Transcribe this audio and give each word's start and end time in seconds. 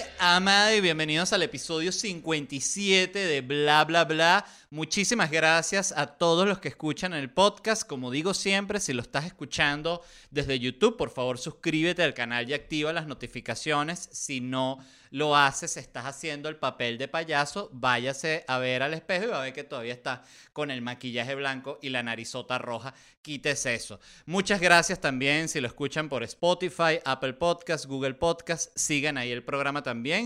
it 0.00 0.10
Gente 0.30 0.36
amada 0.36 0.72
y 0.76 0.80
bienvenidos 0.80 1.32
al 1.32 1.42
episodio 1.42 1.90
57 1.90 3.18
de 3.18 3.40
Bla 3.40 3.84
Bla 3.84 4.04
Bla. 4.04 4.46
Muchísimas 4.70 5.28
gracias 5.28 5.92
a 5.96 6.06
todos 6.06 6.46
los 6.46 6.60
que 6.60 6.68
escuchan 6.68 7.12
el 7.14 7.30
podcast. 7.30 7.82
Como 7.82 8.12
digo 8.12 8.32
siempre, 8.32 8.78
si 8.78 8.92
lo 8.92 9.02
estás 9.02 9.24
escuchando 9.24 10.00
desde 10.30 10.60
YouTube, 10.60 10.96
por 10.96 11.10
favor 11.10 11.38
suscríbete 11.38 12.04
al 12.04 12.14
canal 12.14 12.48
y 12.48 12.54
activa 12.54 12.92
las 12.92 13.08
notificaciones. 13.08 14.08
Si 14.12 14.40
no 14.40 14.78
lo 15.10 15.36
haces, 15.36 15.76
estás 15.76 16.06
haciendo 16.06 16.48
el 16.48 16.54
papel 16.54 16.98
de 16.98 17.08
payaso, 17.08 17.68
váyase 17.72 18.44
a 18.46 18.58
ver 18.58 18.84
al 18.84 18.94
espejo 18.94 19.24
y 19.24 19.28
va 19.28 19.40
a 19.40 19.44
ver 19.44 19.52
que 19.52 19.64
todavía 19.64 19.92
está 19.92 20.22
con 20.52 20.70
el 20.70 20.82
maquillaje 20.82 21.34
blanco 21.34 21.80
y 21.82 21.88
la 21.88 22.04
narizota 22.04 22.58
roja. 22.58 22.94
Quítese 23.22 23.74
eso. 23.74 23.98
Muchas 24.24 24.60
gracias 24.60 25.00
también 25.00 25.48
si 25.48 25.60
lo 25.60 25.66
escuchan 25.66 26.08
por 26.08 26.22
Spotify, 26.22 27.00
Apple 27.04 27.32
Podcast, 27.32 27.86
Google 27.86 28.14
Podcast. 28.14 28.70
Sigan 28.76 29.18
ahí 29.18 29.32
el 29.32 29.42
programa 29.42 29.82
también. 29.82 30.19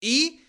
Y 0.00 0.40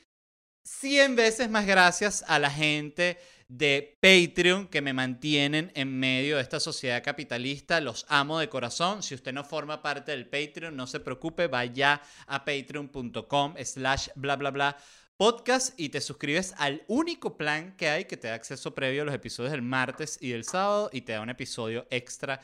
100 0.64 1.16
veces 1.16 1.50
más 1.50 1.66
gracias 1.66 2.24
a 2.28 2.40
la 2.40 2.52
gente 2.52 3.18
de 3.48 3.98
Patreon 4.00 4.68
que 4.68 4.82
me 4.82 4.94
mantienen 4.94 5.72
en 5.74 6.00
medio 6.00 6.36
de 6.36 6.44
esta 6.44 6.60
sociedad 6.60 7.04
capitalista. 7.04 7.82
Los 7.82 8.06
amo 8.08 8.40
de 8.40 8.50
corazón. 8.50 9.02
Si 9.02 9.16
usted 9.16 9.34
no 9.34 9.44
forma 9.44 9.82
parte 9.82 10.12
del 10.12 10.28
Patreon, 10.28 10.76
no 10.76 10.86
se 10.86 11.00
preocupe, 11.00 11.48
vaya 11.48 12.02
a 12.28 12.46
patreon.com 12.46 13.56
slash 13.64 14.10
bla 14.16 14.36
bla 14.36 14.52
bla 14.52 14.78
podcast 15.20 15.78
y 15.78 15.90
te 15.90 16.00
suscribes 16.00 16.54
al 16.58 16.82
único 16.88 17.36
plan 17.36 17.76
que 17.76 17.90
hay 17.90 18.06
que 18.06 18.16
te 18.16 18.30
da 18.30 18.36
acceso 18.36 18.74
previo 18.74 19.02
a 19.02 19.06
los 19.06 19.14
episodios 19.14 19.52
del 19.52 19.62
martes 19.62 20.18
y 20.22 20.30
del 20.30 20.46
sábado 20.46 20.90
y 20.94 21.02
te 21.02 21.12
da 21.12 21.20
un 21.20 21.30
episodio 21.30 21.86
extra 21.90 22.40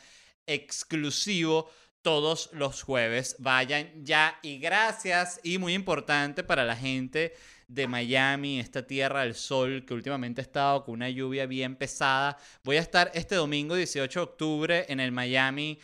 exclusivo 0.46 1.70
todos 2.06 2.52
los 2.54 2.84
jueves. 2.84 3.36
Vayan 3.40 4.06
ya 4.06 4.38
y 4.44 4.60
gracias 4.60 5.40
y 5.42 5.58
muy 5.58 5.74
importante 5.74 6.44
para 6.44 6.64
la 6.64 6.76
gente 6.76 7.34
de 7.68 7.88
Miami, 7.88 8.60
esta 8.60 8.86
tierra 8.86 9.22
del 9.22 9.34
sol 9.34 9.86
que 9.88 9.96
últimamente 9.96 10.40
ha 10.40 10.44
estado 10.44 10.84
con 10.84 10.94
una 10.94 11.10
lluvia 11.10 11.48
bien 11.48 11.76
pesada. 11.76 12.38
Voy 12.64 12.78
a 12.78 12.82
estar 12.82 13.10
este 13.16 13.34
domingo 13.34 13.74
18 13.74 14.20
de 14.20 14.24
octubre 14.24 14.86
en 14.88 15.00
el 15.00 15.12
Miami 15.12 15.80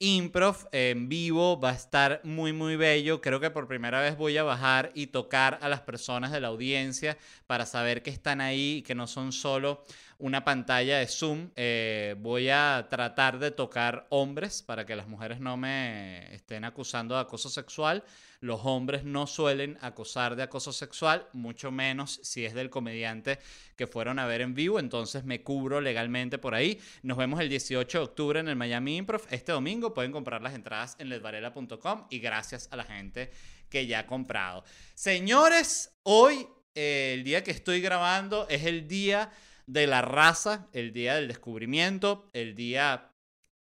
Improv 0.00 0.68
en 0.72 1.08
vivo, 1.08 1.58
va 1.58 1.70
a 1.70 1.74
estar 1.74 2.20
muy 2.24 2.52
muy 2.52 2.76
bello. 2.76 3.20
Creo 3.20 3.40
que 3.40 3.50
por 3.50 3.68
primera 3.68 4.00
vez 4.00 4.16
voy 4.16 4.36
a 4.36 4.42
bajar 4.42 4.90
y 4.94 5.06
tocar 5.06 5.58
a 5.62 5.68
las 5.68 5.80
personas 5.80 6.30
de 6.30 6.40
la 6.40 6.48
audiencia 6.48 7.16
para 7.46 7.64
saber 7.64 8.02
que 8.02 8.10
están 8.10 8.40
ahí 8.40 8.78
y 8.78 8.82
que 8.82 8.94
no 8.94 9.06
son 9.06 9.32
solo 9.32 9.84
una 10.18 10.44
pantalla 10.44 10.98
de 10.98 11.06
Zoom. 11.06 11.50
Eh, 11.56 12.16
voy 12.18 12.48
a 12.48 12.86
tratar 12.90 13.38
de 13.38 13.50
tocar 13.50 14.06
hombres 14.10 14.62
para 14.62 14.86
que 14.86 14.96
las 14.96 15.08
mujeres 15.08 15.40
no 15.40 15.56
me 15.56 16.34
estén 16.34 16.64
acusando 16.64 17.14
de 17.14 17.22
acoso 17.22 17.48
sexual. 17.48 18.04
Los 18.40 18.60
hombres 18.64 19.04
no 19.04 19.26
suelen 19.26 19.78
acosar 19.80 20.36
de 20.36 20.42
acoso 20.42 20.70
sexual, 20.70 21.26
mucho 21.32 21.70
menos 21.70 22.20
si 22.22 22.44
es 22.44 22.52
del 22.52 22.68
comediante 22.68 23.38
que 23.74 23.86
fueron 23.86 24.18
a 24.18 24.26
ver 24.26 24.42
en 24.42 24.54
vivo, 24.54 24.78
entonces 24.78 25.24
me 25.24 25.42
cubro 25.42 25.80
legalmente 25.80 26.36
por 26.36 26.54
ahí. 26.54 26.78
Nos 27.02 27.16
vemos 27.16 27.40
el 27.40 27.48
18 27.48 27.98
de 27.98 28.04
octubre 28.04 28.40
en 28.40 28.48
el 28.48 28.56
Miami 28.56 28.98
Improv. 28.98 29.22
Este 29.30 29.52
domingo 29.52 29.94
pueden 29.94 30.12
comprar 30.12 30.42
las 30.42 30.54
entradas 30.54 30.94
en 30.98 31.08
ledvarela.com 31.08 32.06
y 32.10 32.18
gracias 32.18 32.68
a 32.70 32.76
la 32.76 32.84
gente 32.84 33.30
que 33.70 33.86
ya 33.86 34.00
ha 34.00 34.06
comprado. 34.06 34.62
Señores, 34.94 35.92
hoy, 36.02 36.46
eh, 36.74 37.14
el 37.14 37.24
día 37.24 37.42
que 37.42 37.50
estoy 37.50 37.80
grabando, 37.80 38.46
es 38.50 38.64
el 38.66 38.86
día 38.86 39.30
de 39.66 39.86
la 39.86 40.02
raza, 40.02 40.68
el 40.72 40.92
día 40.92 41.14
del 41.14 41.28
descubrimiento, 41.28 42.28
el 42.32 42.54
día 42.54 43.10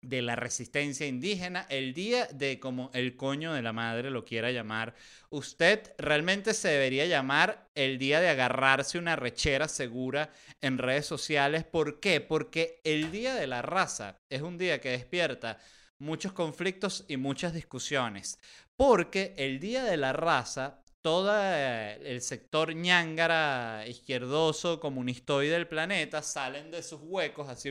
de 0.01 0.21
la 0.21 0.35
resistencia 0.35 1.07
indígena, 1.07 1.65
el 1.69 1.93
día 1.93 2.25
de 2.27 2.59
como 2.59 2.89
el 2.93 3.17
coño 3.17 3.53
de 3.53 3.61
la 3.61 3.73
madre 3.73 4.09
lo 4.11 4.23
quiera 4.23 4.51
llamar 4.51 4.95
usted, 5.29 5.93
realmente 5.97 6.53
se 6.53 6.69
debería 6.69 7.05
llamar 7.05 7.67
el 7.75 7.97
día 7.97 8.21
de 8.21 8.29
agarrarse 8.29 8.97
una 8.97 9.15
rechera 9.15 9.67
segura 9.67 10.31
en 10.61 10.77
redes 10.77 11.05
sociales. 11.05 11.65
¿Por 11.65 11.99
qué? 11.99 12.21
Porque 12.21 12.79
el 12.83 13.11
día 13.11 13.35
de 13.35 13.47
la 13.47 13.61
raza 13.61 14.17
es 14.29 14.41
un 14.41 14.57
día 14.57 14.79
que 14.79 14.91
despierta 14.91 15.57
muchos 15.97 16.31
conflictos 16.31 17.03
y 17.09 17.17
muchas 17.17 17.53
discusiones. 17.53 18.39
Porque 18.77 19.33
el 19.37 19.59
día 19.59 19.83
de 19.83 19.97
la 19.97 20.13
raza 20.13 20.81
todo 21.01 21.33
el 21.41 22.21
sector 22.21 22.75
ñángara, 22.75 23.85
izquierdoso, 23.87 24.79
comunistoide 24.79 25.53
del 25.53 25.67
planeta 25.67 26.21
salen 26.21 26.71
de 26.71 26.83
sus 26.83 26.99
huecos 27.03 27.47
así 27.47 27.69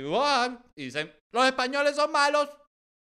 y 0.77 0.85
dicen, 0.85 1.13
los 1.33 1.47
españoles 1.47 1.97
son 1.97 2.11
malos, 2.11 2.49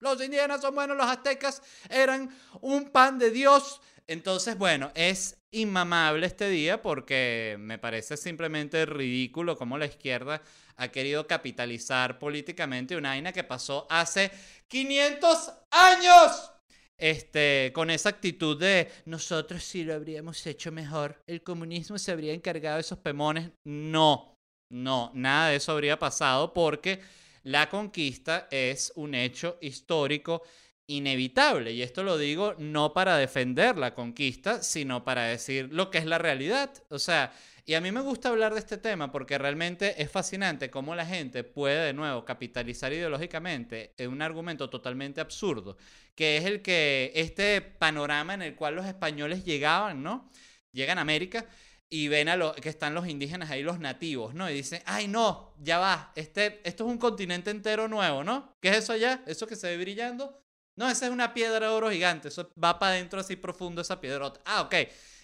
los 0.00 0.22
indígenas 0.22 0.60
son 0.60 0.74
buenos, 0.74 0.96
los 0.96 1.06
aztecas 1.06 1.62
eran 1.88 2.28
un 2.60 2.90
pan 2.90 3.18
de 3.18 3.30
Dios. 3.30 3.80
Entonces, 4.06 4.56
bueno, 4.56 4.90
es 4.94 5.38
inmamable 5.50 6.26
este 6.26 6.48
día 6.48 6.82
porque 6.82 7.56
me 7.58 7.78
parece 7.78 8.16
simplemente 8.16 8.86
ridículo 8.86 9.56
cómo 9.56 9.78
la 9.78 9.86
izquierda 9.86 10.42
ha 10.76 10.88
querido 10.88 11.26
capitalizar 11.26 12.18
políticamente 12.18 12.96
una 12.96 13.10
vaina 13.10 13.32
que 13.32 13.44
pasó 13.44 13.86
hace 13.90 14.30
500 14.68 15.52
años 15.70 16.52
este, 16.98 17.70
con 17.74 17.90
esa 17.90 18.10
actitud 18.10 18.58
de 18.58 18.90
nosotros 19.06 19.62
sí 19.62 19.84
lo 19.84 19.94
habríamos 19.94 20.44
hecho 20.46 20.72
mejor, 20.72 21.22
el 21.26 21.42
comunismo 21.42 21.98
se 21.98 22.12
habría 22.12 22.34
encargado 22.34 22.76
de 22.76 22.82
esos 22.82 22.98
pemones. 22.98 23.50
No, 23.64 24.36
no, 24.70 25.10
nada 25.14 25.50
de 25.50 25.56
eso 25.56 25.72
habría 25.72 25.98
pasado 25.98 26.52
porque 26.52 27.00
la 27.44 27.70
conquista 27.70 28.48
es 28.50 28.92
un 28.96 29.14
hecho 29.14 29.58
histórico 29.60 30.42
inevitable. 30.88 31.72
Y 31.72 31.82
esto 31.82 32.02
lo 32.02 32.18
digo 32.18 32.54
no 32.58 32.92
para 32.92 33.16
defender 33.16 33.78
la 33.78 33.94
conquista, 33.94 34.62
sino 34.62 35.04
para 35.04 35.24
decir 35.24 35.68
lo 35.70 35.90
que 35.90 35.98
es 35.98 36.06
la 36.06 36.18
realidad. 36.18 36.72
O 36.90 36.98
sea, 36.98 37.32
y 37.64 37.74
a 37.74 37.82
mí 37.82 37.92
me 37.92 38.00
gusta 38.00 38.30
hablar 38.30 38.54
de 38.54 38.60
este 38.60 38.78
tema 38.78 39.12
porque 39.12 39.36
realmente 39.36 40.02
es 40.02 40.10
fascinante 40.10 40.70
cómo 40.70 40.94
la 40.94 41.04
gente 41.04 41.44
puede 41.44 41.84
de 41.84 41.92
nuevo 41.92 42.24
capitalizar 42.24 42.92
ideológicamente 42.94 43.92
en 43.98 44.10
un 44.10 44.22
argumento 44.22 44.70
totalmente 44.70 45.20
absurdo, 45.20 45.76
que 46.14 46.38
es 46.38 46.46
el 46.46 46.62
que 46.62 47.12
este 47.14 47.60
panorama 47.60 48.32
en 48.32 48.40
el 48.40 48.56
cual 48.56 48.74
los 48.74 48.86
españoles 48.86 49.44
llegaban, 49.44 50.02
¿no? 50.02 50.30
Llegan 50.72 50.96
a 50.96 51.02
América 51.02 51.44
y 51.90 52.08
ven 52.08 52.30
a 52.30 52.36
lo, 52.36 52.54
que 52.54 52.70
están 52.70 52.94
los 52.94 53.06
indígenas 53.06 53.50
ahí, 53.50 53.62
los 53.62 53.78
nativos, 53.78 54.34
¿no? 54.34 54.48
Y 54.48 54.54
dicen, 54.54 54.82
ay, 54.86 55.06
no, 55.06 55.54
ya 55.58 55.78
va, 55.78 56.12
este, 56.16 56.66
esto 56.66 56.86
es 56.86 56.90
un 56.90 56.98
continente 56.98 57.50
entero 57.50 57.86
nuevo, 57.88 58.24
¿no? 58.24 58.56
¿Qué 58.62 58.70
es 58.70 58.78
eso 58.78 58.94
allá? 58.94 59.22
¿Eso 59.26 59.46
que 59.46 59.56
se 59.56 59.66
ve 59.68 59.76
brillando? 59.76 60.47
No, 60.78 60.88
esa 60.88 61.06
es 61.06 61.12
una 61.12 61.34
piedra 61.34 61.58
de 61.58 61.66
oro 61.66 61.90
gigante, 61.90 62.28
eso 62.28 62.52
va 62.62 62.78
para 62.78 62.92
adentro 62.92 63.18
así 63.18 63.34
profundo 63.34 63.82
esa 63.82 64.00
piedrota. 64.00 64.40
Ah, 64.44 64.62
ok. 64.62 64.74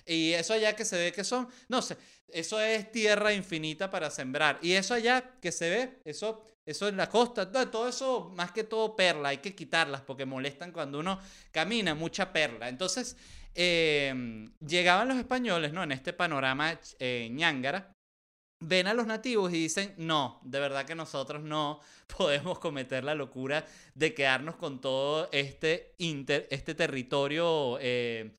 Y 0.04 0.32
eso 0.32 0.53
allá 0.53 0.75
que 0.75 0.84
se 0.84 0.98
ve 0.98 1.12
que 1.12 1.22
son, 1.22 1.48
no 1.69 1.81
sé, 1.81 1.97
eso 2.28 2.60
es 2.60 2.91
tierra 2.91 3.32
infinita 3.32 3.88
para 3.88 4.10
sembrar. 4.10 4.59
Y 4.62 4.72
eso 4.72 4.94
allá 4.94 5.22
que 5.41 5.53
se 5.53 5.70
ve, 5.70 6.00
eso, 6.04 6.44
eso 6.66 6.88
es 6.88 6.94
la 6.94 7.09
costa, 7.09 7.48
todo 7.70 7.88
eso, 7.88 8.32
más 8.34 8.50
que 8.50 8.65
todo 8.65 8.97
perla, 8.97 9.28
hay 9.28 9.38
que 9.38 9.54
quitarlas 9.54 10.00
porque 10.00 10.26
molestan 10.26 10.72
cuando 10.72 10.98
uno 10.98 11.20
camina, 11.53 11.94
mucha 11.94 12.32
perla. 12.32 12.69
Entonces, 12.69 13.16
em, 13.54 14.53
llegaban 14.59 15.06
los 15.06 15.19
españoles, 15.19 15.72
¿no? 15.72 15.84
En 15.84 15.92
este 15.92 16.12
panorama 16.12 16.81
eh, 16.98 17.28
ven 18.60 18.87
a 18.87 18.94
los 18.94 19.06
nativos 19.06 19.53
y 19.53 19.56
dicen, 19.56 19.94
no, 19.97 20.41
de 20.42 20.60
verdad 20.60 20.87
que 20.87 20.94
nosotros 20.94 21.42
no 21.42 21.81
podemos 22.16 22.59
cometer 22.59 23.04
la 23.04 23.15
locura 23.15 23.66
de 23.94 24.15
quedarnos 24.15 24.56
con 24.56 24.81
todo 24.81 25.28
este, 25.32 25.94
inter, 25.98 26.48
este 26.50 26.75
territorio 26.75 27.78
eh, 27.81 28.34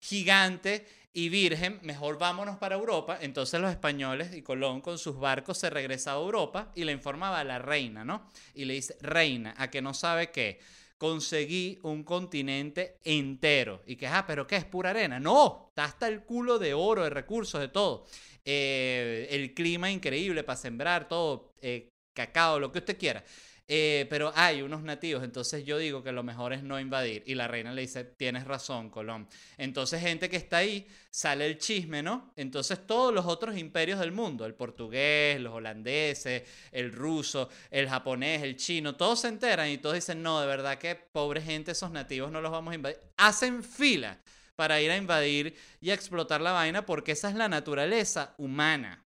gigante 0.00 0.86
y 1.16 1.28
virgen, 1.28 1.78
mejor 1.82 2.18
vámonos 2.18 2.58
para 2.58 2.74
Europa. 2.74 3.18
Entonces 3.20 3.60
los 3.60 3.70
españoles 3.70 4.34
y 4.34 4.42
Colón 4.42 4.80
con 4.80 4.98
sus 4.98 5.18
barcos 5.18 5.58
se 5.58 5.70
regresaba 5.70 6.18
a 6.18 6.24
Europa 6.24 6.72
y 6.74 6.84
le 6.84 6.92
informaba 6.92 7.38
a 7.38 7.44
la 7.44 7.60
reina, 7.60 8.04
¿no? 8.04 8.28
Y 8.52 8.64
le 8.64 8.74
dice, 8.74 8.96
reina, 9.00 9.54
a 9.56 9.70
que 9.70 9.80
no 9.80 9.94
sabe 9.94 10.32
qué, 10.32 10.58
conseguí 10.98 11.78
un 11.82 12.02
continente 12.02 12.98
entero. 13.04 13.82
Y 13.86 13.94
que, 13.94 14.08
ah, 14.08 14.24
pero 14.26 14.46
¿qué 14.46 14.56
es 14.56 14.64
pura 14.64 14.90
arena? 14.90 15.20
No, 15.20 15.66
está 15.68 15.84
hasta 15.84 16.08
el 16.08 16.22
culo 16.24 16.58
de 16.58 16.74
oro, 16.74 17.04
de 17.04 17.10
recursos, 17.10 17.60
de 17.60 17.68
todo. 17.68 18.06
Eh, 18.44 19.28
el 19.30 19.54
clima 19.54 19.90
increíble 19.90 20.44
para 20.44 20.56
sembrar, 20.56 21.08
todo, 21.08 21.54
eh, 21.60 21.90
cacao, 22.14 22.58
lo 22.60 22.70
que 22.72 22.78
usted 22.78 22.98
quiera. 22.98 23.24
Eh, 23.66 24.06
pero 24.10 24.30
hay 24.34 24.60
unos 24.60 24.82
nativos, 24.82 25.24
entonces 25.24 25.64
yo 25.64 25.78
digo 25.78 26.02
que 26.02 26.12
lo 26.12 26.22
mejor 26.22 26.52
es 26.52 26.62
no 26.62 26.78
invadir. 26.78 27.22
Y 27.26 27.34
la 27.34 27.48
reina 27.48 27.72
le 27.72 27.82
dice, 27.82 28.04
tienes 28.04 28.44
razón, 28.44 28.90
Colón. 28.90 29.26
Entonces 29.56 30.02
gente 30.02 30.28
que 30.28 30.36
está 30.36 30.58
ahí, 30.58 30.86
sale 31.10 31.46
el 31.46 31.58
chisme, 31.58 32.02
¿no? 32.02 32.32
Entonces 32.36 32.86
todos 32.86 33.14
los 33.14 33.24
otros 33.24 33.56
imperios 33.56 34.00
del 34.00 34.12
mundo, 34.12 34.44
el 34.44 34.54
portugués, 34.54 35.40
los 35.40 35.54
holandeses, 35.54 36.42
el 36.72 36.92
ruso, 36.92 37.48
el 37.70 37.88
japonés, 37.88 38.42
el 38.42 38.56
chino, 38.56 38.96
todos 38.96 39.20
se 39.20 39.28
enteran 39.28 39.70
y 39.70 39.78
todos 39.78 39.94
dicen, 39.94 40.22
no, 40.22 40.40
de 40.40 40.46
verdad 40.46 40.76
que 40.78 40.94
pobre 40.94 41.40
gente, 41.40 41.72
esos 41.72 41.90
nativos 41.90 42.30
no 42.30 42.42
los 42.42 42.52
vamos 42.52 42.72
a 42.72 42.74
invadir. 42.74 42.98
Hacen 43.16 43.62
fila 43.64 44.18
para 44.56 44.80
ir 44.80 44.90
a 44.90 44.96
invadir 44.96 45.56
y 45.80 45.90
a 45.90 45.94
explotar 45.94 46.40
la 46.40 46.52
vaina 46.52 46.86
porque 46.86 47.12
esa 47.12 47.28
es 47.28 47.34
la 47.34 47.48
naturaleza 47.48 48.34
humana. 48.38 49.04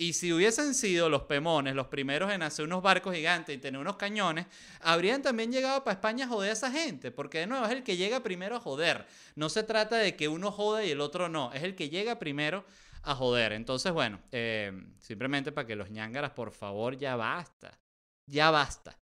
Y 0.00 0.14
si 0.14 0.32
hubiesen 0.32 0.72
sido 0.74 1.10
los 1.10 1.24
pemones 1.24 1.74
los 1.74 1.88
primeros 1.88 2.32
en 2.32 2.40
hacer 2.40 2.64
unos 2.64 2.82
barcos 2.82 3.14
gigantes 3.14 3.54
y 3.54 3.58
tener 3.58 3.78
unos 3.78 3.96
cañones, 3.96 4.46
habrían 4.80 5.20
también 5.20 5.52
llegado 5.52 5.84
para 5.84 5.92
España 5.92 6.24
a 6.24 6.28
joder 6.28 6.48
a 6.48 6.52
esa 6.54 6.70
gente, 6.70 7.10
porque 7.10 7.40
de 7.40 7.46
nuevo 7.46 7.66
es 7.66 7.72
el 7.72 7.82
que 7.82 7.98
llega 7.98 8.22
primero 8.22 8.56
a 8.56 8.60
joder. 8.60 9.06
No 9.34 9.50
se 9.50 9.62
trata 9.62 9.96
de 9.96 10.16
que 10.16 10.28
uno 10.28 10.52
jode 10.52 10.86
y 10.86 10.90
el 10.92 11.02
otro 11.02 11.28
no, 11.28 11.52
es 11.52 11.64
el 11.64 11.74
que 11.74 11.90
llega 11.90 12.18
primero 12.18 12.64
a 13.02 13.14
joder. 13.14 13.52
Entonces, 13.52 13.92
bueno, 13.92 14.20
eh, 14.32 14.72
simplemente 15.00 15.52
para 15.52 15.66
que 15.66 15.76
los 15.76 15.90
ñángaras, 15.90 16.30
por 16.30 16.52
favor, 16.52 16.96
ya 16.96 17.16
basta. 17.16 17.78
Ya 18.26 18.50
basta. 18.50 18.98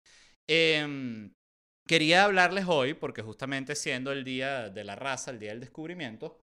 Em, 0.47 1.31
quería 1.87 2.25
hablarles 2.25 2.67
hoy, 2.67 2.95
porque 2.95 3.23
justamente 3.23 3.75
siendo 3.75 4.13
el 4.13 4.25
día 4.25 4.69
de 4.71 4.85
la 4.85 4.97
raza, 4.97 5.31
el 5.31 5.39
día 5.39 5.51
del 5.51 5.61
descubrimiento, 5.61 6.41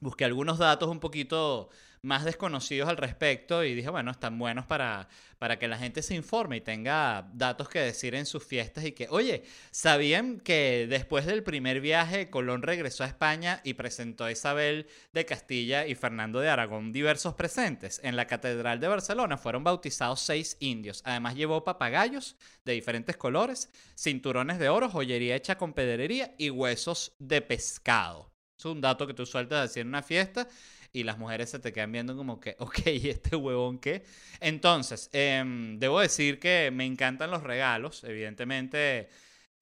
busqué 0.00 0.24
algunos 0.24 0.58
datos 0.58 0.88
un 0.88 1.00
poquito 1.00 1.70
más 2.02 2.24
desconocidos 2.24 2.88
al 2.88 2.96
respecto 2.96 3.62
y 3.62 3.74
dije, 3.74 3.90
bueno, 3.90 4.10
están 4.10 4.38
buenos 4.38 4.64
para, 4.64 5.08
para 5.38 5.58
que 5.58 5.68
la 5.68 5.76
gente 5.76 6.02
se 6.02 6.14
informe 6.14 6.56
y 6.56 6.60
tenga 6.62 7.28
datos 7.34 7.68
que 7.68 7.78
decir 7.78 8.14
en 8.14 8.24
sus 8.24 8.42
fiestas 8.42 8.84
y 8.84 8.92
que, 8.92 9.06
oye, 9.10 9.42
¿sabían 9.70 10.40
que 10.40 10.86
después 10.88 11.26
del 11.26 11.42
primer 11.42 11.80
viaje 11.80 12.30
Colón 12.30 12.62
regresó 12.62 13.04
a 13.04 13.06
España 13.06 13.60
y 13.64 13.74
presentó 13.74 14.24
a 14.24 14.32
Isabel 14.32 14.86
de 15.12 15.26
Castilla 15.26 15.86
y 15.86 15.94
Fernando 15.94 16.40
de 16.40 16.48
Aragón 16.48 16.92
diversos 16.92 17.34
presentes? 17.34 18.00
En 18.02 18.16
la 18.16 18.26
Catedral 18.26 18.80
de 18.80 18.88
Barcelona 18.88 19.36
fueron 19.36 19.62
bautizados 19.62 20.20
seis 20.20 20.56
indios. 20.60 21.02
Además 21.04 21.34
llevó 21.34 21.64
papagayos 21.64 22.36
de 22.64 22.72
diferentes 22.72 23.16
colores, 23.18 23.70
cinturones 23.94 24.58
de 24.58 24.70
oro, 24.70 24.88
joyería 24.88 25.36
hecha 25.36 25.58
con 25.58 25.74
pedrería 25.74 26.34
y 26.38 26.48
huesos 26.48 27.12
de 27.18 27.42
pescado. 27.42 28.30
Es 28.60 28.66
un 28.66 28.82
dato 28.82 29.06
que 29.06 29.14
tú 29.14 29.24
sueltas 29.24 29.62
decir 29.62 29.80
en 29.80 29.88
una 29.88 30.02
fiesta 30.02 30.46
y 30.92 31.04
las 31.04 31.16
mujeres 31.16 31.48
se 31.48 31.60
te 31.60 31.72
quedan 31.72 31.92
viendo 31.92 32.14
como 32.14 32.38
que, 32.40 32.56
ok, 32.58 32.78
¿y 32.88 33.08
este 33.08 33.34
huevón 33.34 33.78
qué? 33.78 34.04
Entonces, 34.38 35.08
em, 35.14 35.78
debo 35.78 35.98
decir 36.00 36.38
que 36.38 36.70
me 36.70 36.84
encantan 36.84 37.30
los 37.30 37.42
regalos, 37.42 38.04
evidentemente. 38.04 39.08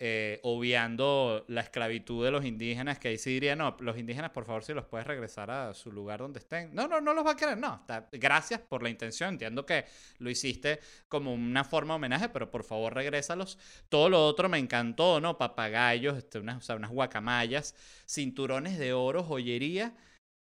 Eh, 0.01 0.39
obviando 0.45 1.45
la 1.49 1.63
esclavitud 1.63 2.25
de 2.25 2.31
los 2.31 2.45
indígenas, 2.45 3.01
que 3.01 3.09
ahí 3.09 3.19
sí 3.19 3.31
diría, 3.31 3.57
no, 3.57 3.77
los 3.81 3.99
indígenas, 3.99 4.31
por 4.31 4.45
favor, 4.45 4.63
si 4.63 4.73
los 4.73 4.85
puedes 4.85 5.05
regresar 5.05 5.51
a 5.51 5.75
su 5.75 5.91
lugar 5.91 6.21
donde 6.21 6.39
estén. 6.39 6.73
No, 6.73 6.87
no, 6.87 7.01
no 7.01 7.15
los 7.15 7.27
va 7.27 7.33
a 7.33 7.37
querer, 7.37 7.59
no. 7.59 7.85
gracias 8.13 8.61
por 8.61 8.85
la 8.85 8.91
intención, 8.91 9.31
entiendo 9.31 9.67
que 9.67 9.87
lo 10.19 10.31
hiciste 10.31 10.79
como 11.09 11.35
una 11.35 11.65
forma 11.65 11.95
de 11.95 11.97
homenaje, 11.97 12.29
pero 12.29 12.49
por 12.49 12.63
favor, 12.63 12.95
regrésalos. 12.95 13.59
Todo 13.89 14.09
lo 14.09 14.25
otro 14.25 14.49
me 14.49 14.59
encantó, 14.59 15.21
¿no? 15.21 15.37
Papagayos, 15.37 16.17
este, 16.17 16.39
unas, 16.39 16.69
unas 16.69 16.91
guacamayas, 16.93 17.75
cinturones 18.07 18.79
de 18.79 18.93
oro, 18.93 19.25
joyería. 19.25 19.95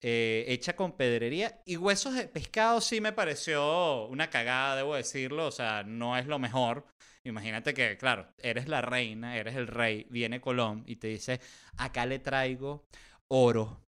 Eh, 0.07 0.45
hecha 0.49 0.77
con 0.77 0.93
pedrería. 0.93 1.63
Y 1.65 1.79
huesos 1.79 2.15
de 2.15 2.29
pescado 2.29 2.83
sí 2.83 3.01
me 3.01 3.13
pareció 3.13 4.07
una 4.09 4.29
cagada, 4.29 4.77
debo 4.77 4.97
decirlo. 4.97 5.47
O 5.47 5.51
sea, 5.51 5.83
no 5.83 6.19
es 6.19 6.27
lo 6.27 6.39
mejor. 6.39 6.85
Imagínate 7.27 7.73
que, 7.73 7.97
claro, 7.97 8.29
eres 8.39 8.69
la 8.69 8.83
reina, 8.83 9.37
eres 9.37 9.57
el 9.57 9.67
rey, 9.67 10.07
viene 10.11 10.41
Colón 10.41 10.85
y 10.87 10.97
te 10.97 11.09
dice, 11.09 11.41
acá 11.79 12.05
le 12.05 12.19
traigo 12.19 12.85
oro, 13.29 13.83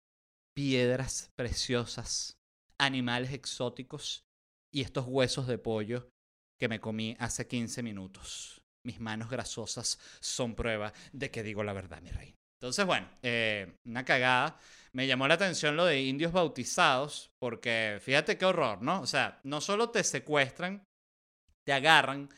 piedras 0.57 1.33
preciosas, 1.37 2.39
animales 2.79 3.33
exóticos 3.33 4.25
y 4.73 4.83
estos 4.83 5.07
huesos 5.07 5.47
de 5.47 5.59
pollo 5.59 6.09
que 6.61 6.69
me 6.69 6.81
comí 6.81 7.17
hace 7.19 7.47
15 7.47 7.83
minutos. 7.83 8.63
Mis 8.87 9.01
manos 9.01 9.31
grasosas 9.31 9.99
son 10.21 10.55
prueba 10.55 10.93
de 11.13 11.31
que 11.31 11.43
digo 11.43 11.65
la 11.65 11.73
verdad, 11.73 12.01
mi 12.03 12.11
rey. 12.11 12.35
Entonces, 12.61 12.87
bueno, 12.87 13.09
eh, 13.23 13.77
una 13.85 14.05
cagada. 14.05 14.57
Me 14.93 15.07
llamó 15.07 15.27
la 15.27 15.35
atención 15.35 15.77
lo 15.77 15.85
de 15.85 16.03
indios 16.03 16.33
bautizados, 16.33 17.31
porque 17.39 17.99
fíjate 18.01 18.39
qué 18.39 18.45
horror, 18.45 18.81
¿no? 18.81 19.01
O 19.01 19.07
sea, 19.07 19.41
no 19.43 19.61
solo 19.61 19.91
te 19.91 20.05
secuestran, 20.05 20.85
te 21.67 21.73
agarran, 21.73 22.29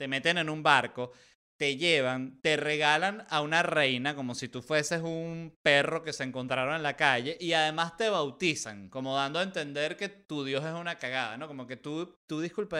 te 0.00 0.08
meten 0.08 0.38
en 0.38 0.48
un 0.48 0.62
barco, 0.62 1.12
te 1.58 1.76
llevan, 1.76 2.40
te 2.40 2.56
regalan 2.56 3.26
a 3.28 3.42
una 3.42 3.62
reina 3.62 4.16
como 4.16 4.34
si 4.34 4.48
tú 4.48 4.62
fueses 4.62 5.02
un 5.02 5.58
perro 5.60 6.02
que 6.02 6.14
se 6.14 6.24
encontraron 6.24 6.74
en 6.74 6.82
la 6.82 6.96
calle 6.96 7.36
y 7.38 7.52
además 7.52 7.98
te 7.98 8.08
bautizan, 8.08 8.88
como 8.88 9.14
dando 9.14 9.40
a 9.40 9.42
entender 9.42 9.98
que 9.98 10.08
tu 10.08 10.42
Dios 10.42 10.64
es 10.64 10.72
una 10.72 10.96
cagada, 10.96 11.36
¿no? 11.36 11.46
Como 11.48 11.66
que 11.66 11.76
tú, 11.76 12.18
tú 12.26 12.40
disculpa, 12.40 12.78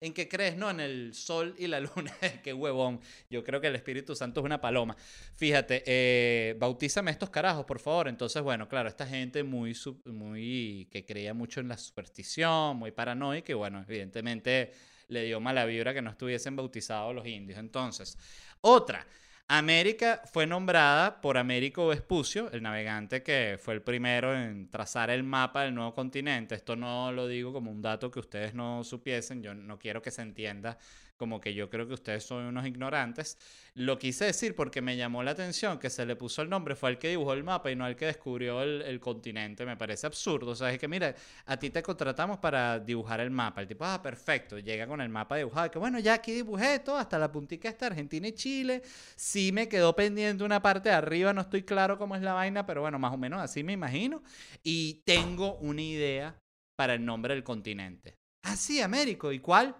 ¿En 0.00 0.12
qué 0.12 0.28
crees? 0.28 0.54
No, 0.54 0.68
en 0.70 0.80
el 0.80 1.14
sol 1.14 1.54
y 1.56 1.66
la 1.66 1.80
luna. 1.96 2.12
qué 2.44 2.52
huevón. 2.52 3.00
Yo 3.30 3.42
creo 3.42 3.58
que 3.58 3.68
el 3.68 3.74
Espíritu 3.74 4.14
Santo 4.14 4.40
es 4.40 4.44
una 4.44 4.60
paloma. 4.60 4.94
Fíjate, 5.34 5.82
eh, 5.86 6.56
bautízame 6.58 7.10
estos 7.10 7.30
carajos, 7.30 7.64
por 7.64 7.80
favor. 7.80 8.06
Entonces, 8.06 8.42
bueno, 8.42 8.68
claro, 8.68 8.90
esta 8.90 9.06
gente 9.06 9.42
muy, 9.44 9.74
muy 10.04 10.90
que 10.92 11.06
creía 11.06 11.32
mucho 11.32 11.60
en 11.60 11.68
la 11.68 11.78
superstición, 11.78 12.76
muy 12.76 12.90
paranoica, 12.90 13.50
y 13.50 13.54
bueno, 13.54 13.82
evidentemente 13.88 14.74
le 15.08 15.24
dio 15.24 15.40
mala 15.40 15.64
vibra 15.64 15.94
que 15.94 16.02
no 16.02 16.10
estuviesen 16.10 16.56
bautizados 16.56 17.14
los 17.14 17.26
indios. 17.26 17.58
Entonces, 17.58 18.18
otra. 18.60 19.06
América 19.50 20.20
fue 20.30 20.46
nombrada 20.46 21.22
por 21.22 21.38
Américo 21.38 21.86
Vespucio, 21.88 22.50
el 22.52 22.62
navegante 22.62 23.22
que 23.22 23.58
fue 23.58 23.72
el 23.72 23.80
primero 23.80 24.38
en 24.38 24.68
trazar 24.68 25.08
el 25.08 25.22
mapa 25.22 25.62
del 25.62 25.74
nuevo 25.74 25.94
continente. 25.94 26.54
Esto 26.54 26.76
no 26.76 27.12
lo 27.12 27.26
digo 27.26 27.50
como 27.50 27.70
un 27.70 27.80
dato 27.80 28.10
que 28.10 28.20
ustedes 28.20 28.52
no 28.52 28.84
supiesen, 28.84 29.42
yo 29.42 29.54
no 29.54 29.78
quiero 29.78 30.02
que 30.02 30.10
se 30.10 30.20
entienda 30.20 30.76
como 31.18 31.40
que 31.40 31.52
yo 31.52 31.68
creo 31.68 31.86
que 31.86 31.94
ustedes 31.94 32.24
son 32.24 32.44
unos 32.44 32.64
ignorantes. 32.66 33.36
Lo 33.74 33.98
quise 33.98 34.24
decir 34.26 34.54
porque 34.54 34.80
me 34.80 34.96
llamó 34.96 35.22
la 35.22 35.32
atención 35.32 35.78
que 35.78 35.90
se 35.90 36.06
le 36.06 36.16
puso 36.16 36.42
el 36.42 36.48
nombre, 36.48 36.76
fue 36.76 36.90
el 36.90 36.98
que 36.98 37.08
dibujó 37.08 37.34
el 37.34 37.44
mapa 37.44 37.70
y 37.70 37.76
no 37.76 37.86
el 37.86 37.96
que 37.96 38.06
descubrió 38.06 38.62
el, 38.62 39.00
continente. 39.00 39.66
Me 39.66 39.76
parece 39.76 40.06
absurdo. 40.06 40.52
O 40.52 40.54
sea, 40.54 40.72
es 40.72 40.78
que 40.78 40.88
mira, 40.88 41.14
a 41.46 41.56
ti 41.58 41.70
te 41.70 41.82
contratamos 41.82 42.38
para 42.38 42.78
dibujar 42.78 43.20
el 43.20 43.30
mapa. 43.30 43.60
El 43.60 43.68
tipo, 43.68 43.84
ah, 43.84 44.00
perfecto, 44.00 44.58
llega 44.58 44.86
con 44.86 45.00
el 45.00 45.08
mapa 45.08 45.36
dibujado. 45.36 45.70
Que 45.70 45.78
bueno, 45.78 45.98
ya 45.98 46.14
aquí 46.14 46.32
dibujé 46.32 46.78
todo, 46.78 46.96
hasta 46.96 47.18
la 47.18 47.30
puntica 47.30 47.68
está 47.68 47.86
Argentina 47.86 48.28
y 48.28 48.32
Chile. 48.32 48.82
Sí 49.16 49.50
me 49.52 49.68
quedó 49.68 49.94
pendiente 49.94 50.44
una 50.44 50.62
parte 50.62 50.88
de 50.88 50.94
arriba, 50.94 51.32
no 51.32 51.40
estoy 51.40 51.64
claro 51.64 51.98
cómo 51.98 52.14
es 52.14 52.22
la 52.22 52.32
vaina, 52.32 52.64
pero 52.64 52.80
bueno, 52.80 52.98
más 52.98 53.12
o 53.12 53.18
menos 53.18 53.40
así 53.40 53.64
me 53.64 53.72
imagino. 53.72 54.22
Y 54.62 55.02
tengo 55.04 55.56
una 55.56 55.82
idea 55.82 56.38
para 56.76 56.94
el 56.94 57.04
nombre 57.04 57.34
del 57.34 57.42
continente. 57.42 58.14
Ah, 58.44 58.54
sí, 58.54 58.80
Américo. 58.80 59.32
¿Y 59.32 59.40
cuál? 59.40 59.74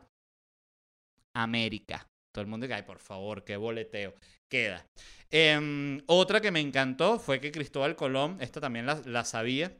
América. 1.43 2.07
Todo 2.33 2.43
el 2.43 2.49
mundo 2.49 2.67
dice, 2.67 2.75
ay, 2.75 2.83
por 2.83 2.99
favor, 2.99 3.45
qué 3.45 3.57
boleteo. 3.57 4.15
Queda. 4.49 4.87
Em, 5.31 6.01
otra 6.07 6.41
que 6.41 6.51
me 6.51 6.61
encantó 6.61 7.19
fue 7.19 7.41
que 7.41 7.53
Cristóbal 7.53 7.97
Colón, 7.97 8.39
esta 8.41 8.61
también 8.61 8.87
la, 8.87 9.25
sabía, 9.25 9.77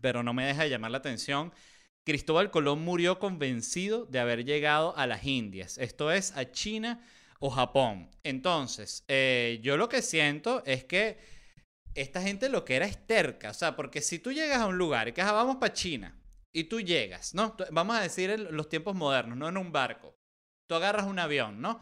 pero 0.00 0.22
no 0.22 0.34
me 0.34 0.46
deja 0.46 0.64
de 0.64 0.70
llamar 0.70 0.90
la 0.90 0.98
atención. 0.98 1.52
Cristóbal 2.06 2.50
Colón 2.50 2.84
murió 2.84 3.18
convencido 3.18 4.06
de 4.06 4.20
haber 4.20 4.44
llegado 4.44 4.96
a 4.96 5.06
las 5.06 5.24
Indias, 5.24 5.78
esto 5.78 6.12
es, 6.12 6.36
a 6.36 6.50
China 6.50 7.00
o 7.40 7.50
Japón. 7.50 8.10
Entonces, 8.22 9.04
eh, 9.08 9.60
yo 9.62 9.76
lo 9.76 9.88
que 9.88 10.02
siento 10.02 10.62
es 10.64 10.84
que 10.84 11.18
esta 11.94 12.22
gente 12.22 12.48
lo 12.48 12.64
que 12.64 12.76
era 12.76 12.86
es 12.86 13.06
terca, 13.06 13.50
o 13.50 13.54
sea, 13.54 13.76
porque 13.76 14.00
si 14.00 14.18
tú 14.18 14.32
llegas 14.32 14.58
a 14.58 14.66
un 14.66 14.78
lugar 14.78 15.08
y 15.08 15.12
que 15.12 15.22
ah, 15.22 15.32
vamos 15.32 15.56
para 15.56 15.72
China 15.72 16.16
y 16.52 16.64
tú 16.64 16.80
llegas, 16.80 17.34
¿no? 17.34 17.56
Vamos 17.70 17.96
a 17.96 18.00
decir 18.00 18.38
los 18.38 18.68
tiempos 18.68 18.94
modernos, 18.94 19.36
no 19.36 19.48
en 19.48 19.56
un 19.56 19.72
barco. 19.72 20.17
Tú 20.68 20.74
agarras 20.74 21.06
un 21.06 21.18
avión, 21.18 21.60
¿no? 21.60 21.80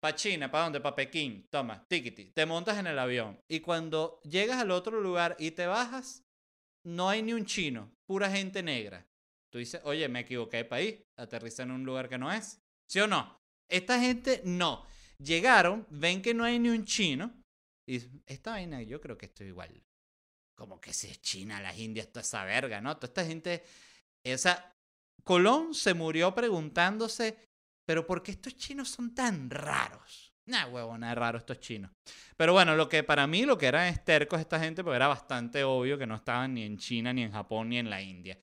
Para 0.00 0.16
China, 0.16 0.50
¿para 0.50 0.64
dónde? 0.64 0.80
Para 0.80 0.96
Pekín. 0.96 1.46
Toma, 1.48 1.86
tiquiti. 1.86 2.32
Te 2.32 2.46
montas 2.46 2.78
en 2.78 2.88
el 2.88 2.98
avión. 2.98 3.38
Y 3.48 3.60
cuando 3.60 4.20
llegas 4.22 4.58
al 4.58 4.72
otro 4.72 5.00
lugar 5.00 5.36
y 5.38 5.52
te 5.52 5.66
bajas, 5.66 6.24
no 6.84 7.08
hay 7.08 7.22
ni 7.22 7.34
un 7.34 7.44
chino, 7.44 7.92
pura 8.06 8.30
gente 8.30 8.62
negra. 8.62 9.06
Tú 9.52 9.58
dices, 9.58 9.80
oye, 9.84 10.08
me 10.08 10.20
equivoqué 10.20 10.56
de 10.58 10.64
país, 10.64 10.98
aterriza 11.16 11.62
en 11.62 11.70
un 11.70 11.84
lugar 11.84 12.08
que 12.08 12.18
no 12.18 12.32
es. 12.32 12.60
¿Sí 12.88 13.00
o 13.00 13.06
no? 13.06 13.38
Esta 13.70 14.00
gente 14.00 14.40
no. 14.44 14.84
Llegaron, 15.18 15.86
ven 15.90 16.22
que 16.22 16.34
no 16.34 16.44
hay 16.44 16.58
ni 16.58 16.70
un 16.70 16.84
chino. 16.84 17.32
Y 17.86 18.02
esta 18.26 18.52
vaina, 18.52 18.82
yo 18.82 19.00
creo 19.00 19.18
que 19.18 19.26
estoy 19.26 19.48
igual. 19.48 19.84
Como 20.56 20.80
que 20.80 20.92
si 20.92 21.08
es 21.08 21.20
China, 21.20 21.60
las 21.60 21.78
Indias, 21.78 22.08
toda 22.08 22.22
esa 22.22 22.44
verga, 22.44 22.80
¿no? 22.80 22.96
Toda 22.96 23.08
esta 23.08 23.24
gente. 23.24 23.62
Esa. 24.24 24.74
Colón 25.22 25.74
se 25.74 25.94
murió 25.94 26.34
preguntándose 26.34 27.51
pero 27.92 28.06
¿por 28.06 28.22
qué 28.22 28.30
estos 28.30 28.56
chinos 28.56 28.88
son 28.88 29.14
tan 29.14 29.50
raros? 29.50 30.32
Nah, 30.46 30.64
huevo, 30.68 30.96
nada 30.96 31.14
raro 31.14 31.36
estos 31.36 31.60
chinos. 31.60 31.90
Pero 32.38 32.54
bueno, 32.54 32.74
lo 32.74 32.88
que 32.88 33.02
para 33.02 33.26
mí 33.26 33.44
lo 33.44 33.58
que 33.58 33.66
eran 33.66 33.86
estercos 33.86 34.40
esta 34.40 34.58
gente, 34.58 34.82
pues 34.82 34.96
era 34.96 35.08
bastante 35.08 35.62
obvio 35.62 35.98
que 35.98 36.06
no 36.06 36.14
estaban 36.14 36.54
ni 36.54 36.62
en 36.62 36.78
China, 36.78 37.12
ni 37.12 37.22
en 37.22 37.32
Japón, 37.32 37.68
ni 37.68 37.76
en 37.76 37.90
la 37.90 38.00
India. 38.00 38.38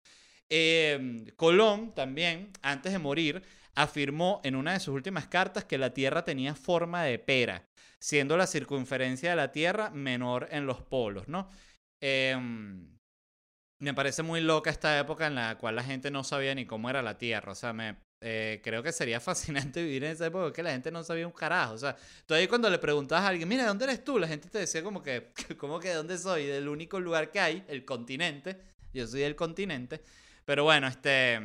Em, 0.48 1.26
Colón 1.36 1.96
también, 1.96 2.52
antes 2.62 2.92
de 2.92 3.00
morir, 3.00 3.42
afirmó 3.74 4.40
en 4.44 4.56
una 4.56 4.74
de 4.74 4.82
sus 4.82 4.94
últimas 4.94 5.26
cartas 5.26 5.66
que 5.66 5.80
la 5.80 5.96
Tierra 5.96 6.24
tenía 6.24 6.54
forma 6.54 7.02
de 7.02 7.18
pera, 7.18 7.68
siendo 8.00 8.38
la 8.38 8.46
circunferencia 8.46 9.32
de 9.32 9.36
la 9.36 9.52
Tierra 9.52 9.90
menor 9.90 10.48
en 10.52 10.68
los 10.68 10.84
polos, 10.84 11.28
¿no? 11.28 11.50
Em, 12.02 13.00
me 13.80 13.96
parece 13.96 14.22
muy 14.22 14.42
loca 14.42 14.70
esta 14.70 15.00
época 15.00 15.26
en 15.26 15.34
la 15.34 15.58
cual 15.58 15.76
la 15.76 15.84
gente 15.84 16.12
no 16.12 16.24
sabía 16.24 16.54
ni 16.54 16.68
cómo 16.68 16.88
era 16.88 17.02
la 17.02 17.18
Tierra. 17.18 17.54
O 17.54 17.56
sea, 17.56 17.74
me 17.74 17.98
eh, 18.22 18.60
creo 18.64 18.84
que 18.84 18.92
sería 18.92 19.20
fascinante 19.22 19.82
vivir 19.84 20.04
en 20.04 20.12
esa 20.12 20.28
época 20.28 20.46
porque 20.46 20.64
la 20.64 20.72
gente 20.72 20.92
no 20.92 21.04
sabía 21.04 21.26
un 21.26 21.34
carajo. 21.34 21.74
O 21.74 21.78
sea, 21.78 21.96
todavía 22.26 22.50
cuando 22.50 22.70
le 22.70 22.80
preguntabas 22.80 23.26
a 23.26 23.30
alguien, 23.30 23.48
mira, 23.48 23.66
¿dónde 23.66 23.86
eres 23.86 24.04
tú? 24.04 24.20
La 24.20 24.28
gente 24.28 24.50
te 24.50 24.60
decía 24.60 24.84
como 24.84 25.02
que, 25.02 25.32
¿cómo 25.58 25.80
que 25.80 25.90
de 25.90 25.96
dónde 25.96 26.18
soy? 26.18 26.46
Del 26.46 26.68
único 26.68 27.00
lugar 27.00 27.32
que 27.32 27.40
hay, 27.40 27.64
el 27.68 27.86
continente. 27.86 28.58
Yo 28.94 29.08
soy 29.08 29.22
del 29.22 29.36
continente. 29.36 30.02
Pero 30.46 30.64
bueno, 30.64 30.88
este, 30.88 31.40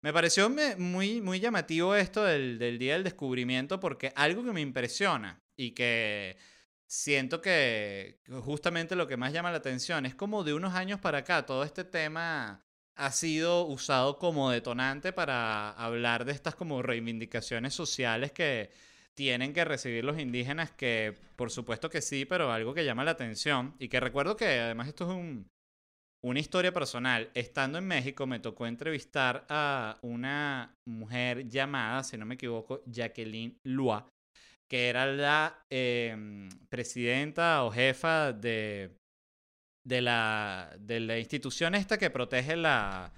me 0.00 0.12
pareció 0.12 0.48
muy, 0.78 1.20
muy 1.20 1.40
llamativo 1.40 1.94
esto 1.94 2.24
del, 2.24 2.58
del 2.58 2.78
Día 2.78 2.94
del 2.94 3.04
Descubrimiento 3.04 3.80
porque 3.80 4.12
algo 4.14 4.44
que 4.44 4.52
me 4.52 4.60
impresiona 4.60 5.42
y 5.56 5.72
que 5.72 6.36
siento 6.86 7.40
que 7.40 8.20
justamente 8.42 8.94
lo 8.94 9.08
que 9.08 9.16
más 9.16 9.32
llama 9.32 9.50
la 9.50 9.58
atención 9.58 10.06
es 10.06 10.14
como 10.14 10.44
de 10.44 10.54
unos 10.54 10.74
años 10.74 11.00
para 11.00 11.18
acá 11.18 11.44
todo 11.44 11.64
este 11.64 11.82
tema 11.82 12.64
ha 12.96 13.10
sido 13.12 13.66
usado 13.66 14.18
como 14.18 14.50
detonante 14.50 15.12
para 15.12 15.70
hablar 15.70 16.24
de 16.24 16.32
estas 16.32 16.54
como 16.54 16.82
reivindicaciones 16.82 17.74
sociales 17.74 18.32
que 18.32 18.70
tienen 19.14 19.52
que 19.52 19.64
recibir 19.64 20.04
los 20.04 20.18
indígenas, 20.18 20.70
que 20.72 21.16
por 21.36 21.50
supuesto 21.50 21.88
que 21.90 22.02
sí, 22.02 22.24
pero 22.24 22.52
algo 22.52 22.74
que 22.74 22.84
llama 22.84 23.04
la 23.04 23.12
atención 23.12 23.74
y 23.78 23.88
que 23.88 24.00
recuerdo 24.00 24.36
que 24.36 24.46
además 24.60 24.88
esto 24.88 25.04
es 25.04 25.16
un, 25.16 25.48
una 26.24 26.40
historia 26.40 26.72
personal. 26.72 27.30
Estando 27.34 27.78
en 27.78 27.86
México 27.86 28.26
me 28.26 28.40
tocó 28.40 28.66
entrevistar 28.66 29.46
a 29.48 29.98
una 30.02 30.76
mujer 30.86 31.48
llamada, 31.48 32.02
si 32.02 32.16
no 32.16 32.26
me 32.26 32.34
equivoco, 32.34 32.82
Jacqueline 32.86 33.58
Lua, 33.64 34.08
que 34.68 34.88
era 34.88 35.06
la 35.06 35.64
em, 35.70 36.48
presidenta 36.68 37.64
o 37.64 37.70
jefa 37.70 38.32
de, 38.32 38.96
de, 39.84 40.02
la, 40.02 40.74
de 40.78 41.00
la 41.00 41.18
institución 41.18 41.74
esta 41.74 41.98
que 41.98 42.10
protege 42.10 42.56
la... 42.56 43.12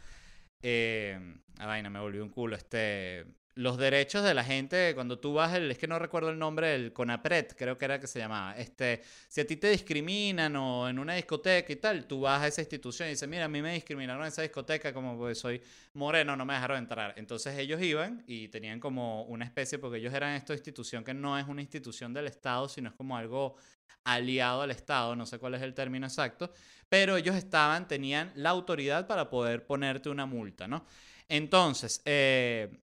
Eh, 0.63 1.19
ah, 1.59 1.67
vaina, 1.67 1.91
me 1.91 2.01
volvió 2.01 2.23
un 2.23 2.31
culo. 2.31 2.57
Este, 2.57 3.25
los 3.57 3.79
derechos 3.79 4.23
de 4.23 4.35
la 4.35 4.45
gente, 4.45 4.95
cuando 4.95 5.19
tú 5.19 5.33
vas, 5.33 5.55
el, 5.55 5.71
es 5.71 5.79
que 5.79 5.87
no 5.87 5.99
recuerdo 5.99 6.29
el 6.29 6.39
nombre, 6.39 6.75
el 6.75 6.93
CONAPRED, 6.93 7.53
creo 7.57 7.79
que 7.79 7.87
era 7.87 7.99
que 7.99 8.07
se 8.07 8.19
llamaba. 8.19 8.55
Este, 8.59 9.01
si 9.29 9.41
a 9.41 9.47
ti 9.47 9.57
te 9.57 9.71
discriminan 9.71 10.55
o 10.57 10.87
en 10.91 10.99
una 10.99 11.15
discoteca 11.15 11.73
y 11.73 11.77
tal, 11.77 12.07
tú 12.07 12.21
vas 12.21 12.43
a 12.43 12.49
esa 12.49 12.61
institución 12.61 13.09
y 13.09 13.13
dices, 13.13 13.27
mira, 13.27 13.47
a 13.47 13.49
mí 13.49 13.63
me 13.63 13.73
discriminaron 13.73 14.23
en 14.23 14.29
esa 14.29 14.43
discoteca 14.43 14.93
como 14.93 15.17
pues 15.17 15.39
soy 15.39 15.63
moreno, 15.95 16.37
no 16.37 16.45
me 16.45 16.53
dejaron 16.53 16.77
entrar. 16.77 17.15
Entonces 17.17 17.59
ellos 17.59 17.81
iban 17.81 18.23
y 18.27 18.49
tenían 18.49 18.79
como 18.79 19.23
una 19.25 19.47
especie, 19.47 19.79
porque 19.79 19.99
ellos 19.99 20.13
eran 20.13 20.35
esta 20.35 20.53
institución 20.53 21.03
que 21.03 21.15
no 21.15 21.39
es 21.39 21.47
una 21.49 21.63
institución 21.63 22.13
del 22.13 22.27
Estado, 22.27 22.69
sino 22.69 22.91
es 22.91 22.95
como 22.95 23.17
algo 23.17 23.57
aliado 24.05 24.63
al 24.63 24.71
Estado, 24.71 25.17
no 25.17 25.27
sé 25.27 25.39
cuál 25.39 25.55
es 25.55 25.63
el 25.63 25.75
término 25.75 26.07
exacto, 26.07 26.53
pero 26.89 27.17
ellos 27.17 27.35
estaban, 27.35 27.89
tenían 27.89 28.33
la 28.37 28.51
autoridad 28.51 29.07
para 29.07 29.29
poder 29.29 29.67
ponerte 29.67 30.09
una 30.09 30.27
multa, 30.27 30.69
¿no? 30.69 30.87
Entonces, 31.29 32.03
eh, 32.05 32.79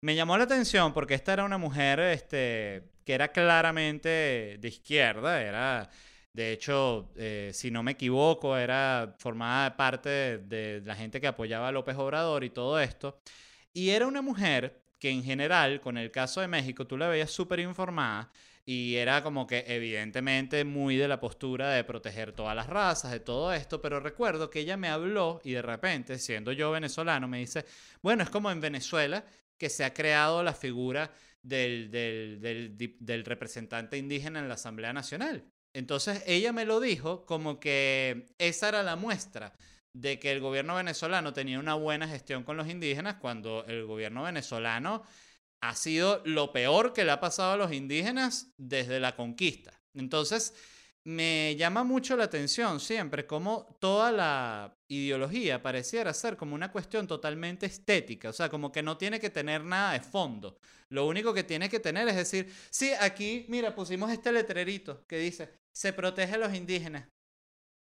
me 0.00 0.14
llamó 0.16 0.36
la 0.36 0.44
atención 0.44 0.92
porque 0.92 1.14
esta 1.14 1.32
era 1.32 1.44
una 1.44 1.58
mujer 1.58 2.00
este, 2.00 2.90
que 3.04 3.14
era 3.14 3.28
claramente 3.28 4.58
de 4.60 4.68
izquierda, 4.68 5.40
era, 5.40 5.88
de 6.32 6.52
hecho, 6.52 7.10
eh, 7.16 7.52
si 7.54 7.70
no 7.70 7.82
me 7.82 7.92
equivoco, 7.92 8.56
era 8.56 9.14
formada 9.18 9.76
parte 9.76 10.08
de, 10.08 10.38
de, 10.38 10.80
la 10.84 10.96
gente 10.96 11.20
que 11.20 11.28
apoyaba 11.28 11.68
a 11.68 11.72
López 11.72 11.96
Obrador 11.96 12.42
y 12.44 12.50
todo 12.50 12.80
esto. 12.80 13.20
Y 13.72 13.90
era 13.90 14.06
una 14.06 14.22
mujer 14.22 14.82
que 14.98 15.10
en 15.10 15.22
general, 15.22 15.80
con 15.80 15.98
el 15.98 16.10
caso 16.10 16.40
de 16.40 16.48
México, 16.48 16.86
tú 16.86 16.96
la 16.96 17.08
veías 17.08 17.30
súper 17.30 17.60
informada 17.60 18.30
y 18.66 18.96
era 18.96 19.22
como 19.22 19.46
que 19.46 19.64
evidentemente 19.66 20.64
muy 20.64 20.96
de 20.96 21.08
la 21.08 21.20
postura 21.20 21.70
de 21.70 21.84
proteger 21.84 22.32
todas 22.32 22.56
las 22.56 22.66
razas, 22.66 23.12
de 23.12 23.20
todo 23.20 23.52
esto, 23.52 23.80
pero 23.80 24.00
recuerdo 24.00 24.48
que 24.48 24.60
ella 24.60 24.76
me 24.76 24.88
habló 24.88 25.40
y 25.44 25.52
de 25.52 25.62
repente, 25.62 26.18
siendo 26.18 26.50
yo 26.52 26.70
venezolano, 26.70 27.28
me 27.28 27.38
dice, 27.38 27.66
bueno, 28.00 28.22
es 28.22 28.30
como 28.30 28.50
en 28.50 28.60
Venezuela, 28.60 29.24
que 29.58 29.68
se 29.68 29.84
ha 29.84 29.92
creado 29.92 30.42
la 30.42 30.54
figura 30.54 31.12
del, 31.42 31.90
del, 31.90 33.24
representante 33.24 33.98
indígena 33.98 34.40
en 34.40 34.48
la 34.48 34.54
Asamblea 34.54 34.92
Nacional. 34.92 35.44
Entonces 35.74 36.22
ella 36.26 36.52
me 36.52 36.64
lo 36.64 36.80
dijo 36.80 37.26
como 37.26 37.60
que 37.60 38.26
esa 38.38 38.68
era 38.70 38.82
la 38.82 38.96
muestra 38.96 39.52
de 39.92 40.18
que 40.18 40.32
el 40.32 40.40
gobierno 40.40 40.74
venezolano 40.74 41.32
tenía 41.32 41.58
una 41.58 41.74
buena 41.74 42.08
gestión 42.08 42.44
con 42.44 42.56
los 42.56 42.68
indígenas 42.68 43.16
cuando 43.16 43.64
el 43.66 43.84
gobierno 43.84 44.22
venezolano 44.22 45.02
ha 45.68 45.74
sido 45.74 46.20
lo 46.26 46.52
peor 46.52 46.92
que 46.92 47.04
le 47.04 47.10
ha 47.10 47.20
pasado 47.20 47.52
a 47.52 47.56
los 47.56 47.72
indígenas 47.72 48.52
desde 48.58 49.00
la 49.00 49.16
conquista. 49.16 49.80
Entonces, 49.94 50.52
me 51.04 51.56
llama 51.56 51.84
mucho 51.84 52.16
la 52.16 52.24
atención 52.24 52.80
siempre 52.80 53.26
cómo 53.26 53.74
toda 53.80 54.12
la 54.12 54.76
ideología 54.88 55.62
pareciera 55.62 56.12
ser 56.12 56.36
como 56.36 56.54
una 56.54 56.70
cuestión 56.70 57.06
totalmente 57.06 57.64
estética, 57.64 58.28
o 58.28 58.32
sea, 58.34 58.50
como 58.50 58.72
que 58.72 58.82
no 58.82 58.98
tiene 58.98 59.18
que 59.18 59.30
tener 59.30 59.64
nada 59.64 59.94
de 59.94 60.00
fondo. 60.00 60.58
Lo 60.90 61.06
único 61.06 61.32
que 61.32 61.44
tiene 61.44 61.70
que 61.70 61.80
tener 61.80 62.08
es 62.08 62.16
decir, 62.16 62.52
sí, 62.70 62.92
aquí, 63.00 63.46
mira, 63.48 63.74
pusimos 63.74 64.10
este 64.12 64.32
letrerito 64.32 65.06
que 65.06 65.16
dice, 65.16 65.50
se 65.72 65.94
protege 65.94 66.34
a 66.34 66.38
los 66.38 66.54
indígenas. 66.54 67.08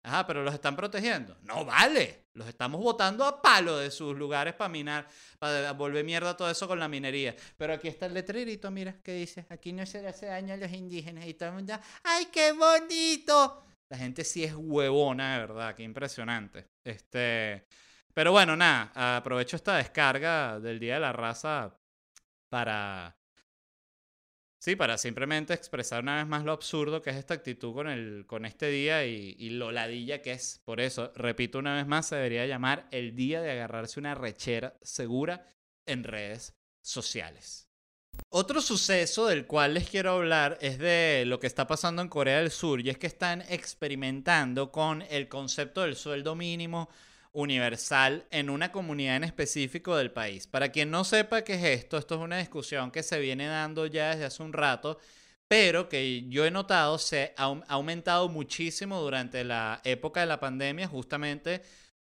Ajá, 0.06 0.24
pero 0.24 0.44
los 0.44 0.54
están 0.54 0.76
protegiendo. 0.76 1.36
No 1.42 1.64
vale. 1.64 2.26
Los 2.34 2.46
estamos 2.46 2.80
botando 2.80 3.24
a 3.24 3.42
palo 3.42 3.76
de 3.76 3.90
sus 3.90 4.16
lugares 4.16 4.54
para 4.54 4.68
minar, 4.68 5.08
para 5.40 5.72
volver 5.72 6.04
mierda 6.04 6.36
todo 6.36 6.48
eso 6.48 6.68
con 6.68 6.78
la 6.78 6.86
minería. 6.86 7.34
Pero 7.56 7.72
aquí 7.72 7.88
está 7.88 8.06
el 8.06 8.14
letrerito, 8.14 8.70
mira, 8.70 8.94
que 9.02 9.14
dice, 9.14 9.46
aquí 9.48 9.72
no 9.72 9.84
se 9.84 10.02
le 10.02 10.08
hace 10.08 10.26
daño 10.26 10.54
a 10.54 10.58
los 10.58 10.70
indígenas. 10.70 11.26
Y 11.26 11.34
todo 11.34 11.48
el 11.48 11.54
mundo, 11.56 11.74
¡ay, 12.04 12.26
qué 12.26 12.52
bonito! 12.52 13.64
La 13.88 13.98
gente 13.98 14.22
sí 14.22 14.44
es 14.44 14.54
huevona, 14.54 15.34
de 15.34 15.40
verdad, 15.40 15.74
qué 15.74 15.82
impresionante. 15.82 16.68
Este, 16.84 17.66
pero 18.14 18.30
bueno, 18.30 18.54
nada, 18.54 19.16
aprovecho 19.16 19.56
esta 19.56 19.76
descarga 19.76 20.60
del 20.60 20.78
Día 20.78 20.94
de 20.94 21.00
la 21.00 21.12
Raza 21.12 21.76
para 22.48 23.16
Sí, 24.66 24.74
para 24.74 24.98
simplemente 24.98 25.54
expresar 25.54 26.02
una 26.02 26.16
vez 26.16 26.26
más 26.26 26.42
lo 26.42 26.50
absurdo 26.50 27.00
que 27.00 27.10
es 27.10 27.16
esta 27.16 27.34
actitud 27.34 27.72
con, 27.72 27.88
el, 27.88 28.26
con 28.26 28.44
este 28.44 28.68
día 28.68 29.06
y, 29.06 29.36
y 29.38 29.50
lo 29.50 29.70
ladilla 29.70 30.22
que 30.22 30.32
es. 30.32 30.60
Por 30.64 30.80
eso, 30.80 31.12
repito 31.14 31.60
una 31.60 31.76
vez 31.76 31.86
más, 31.86 32.06
se 32.08 32.16
debería 32.16 32.46
llamar 32.46 32.88
el 32.90 33.14
día 33.14 33.40
de 33.40 33.52
agarrarse 33.52 34.00
una 34.00 34.16
rechera 34.16 34.76
segura 34.82 35.46
en 35.86 36.02
redes 36.02 36.56
sociales. 36.82 37.68
Otro 38.28 38.60
suceso 38.60 39.28
del 39.28 39.46
cual 39.46 39.74
les 39.74 39.88
quiero 39.88 40.14
hablar 40.14 40.58
es 40.60 40.80
de 40.80 41.22
lo 41.28 41.38
que 41.38 41.46
está 41.46 41.68
pasando 41.68 42.02
en 42.02 42.08
Corea 42.08 42.38
del 42.38 42.50
Sur 42.50 42.80
y 42.80 42.90
es 42.90 42.98
que 42.98 43.06
están 43.06 43.42
experimentando 43.42 44.72
con 44.72 45.02
el 45.02 45.28
concepto 45.28 45.82
del 45.82 45.94
sueldo 45.94 46.34
mínimo 46.34 46.88
universal 47.36 48.24
en 48.30 48.48
una 48.48 48.72
comunidad 48.72 49.16
en 49.16 49.24
específico 49.24 49.94
del 49.94 50.10
país. 50.10 50.46
Para 50.46 50.70
quien 50.72 50.90
no 50.90 51.04
sepa 51.04 51.44
qué 51.44 51.54
es 51.54 51.80
esto, 51.80 51.98
esto 51.98 52.14
es 52.14 52.20
una 52.22 52.38
discusión 52.38 52.90
que 52.90 53.02
se 53.02 53.20
viene 53.20 53.46
dando 53.46 53.84
ya 53.84 54.10
desde 54.10 54.24
hace 54.24 54.42
un 54.42 54.54
rato, 54.54 54.98
pero 55.46 55.90
que 55.90 56.26
yo 56.30 56.46
he 56.46 56.50
notado 56.50 56.96
se 56.96 57.34
ha 57.36 57.44
aumentado 57.68 58.30
muchísimo 58.30 59.02
durante 59.02 59.44
la 59.44 59.82
época 59.84 60.20
de 60.20 60.26
la 60.26 60.40
pandemia, 60.40 60.88
justamente 60.88 61.60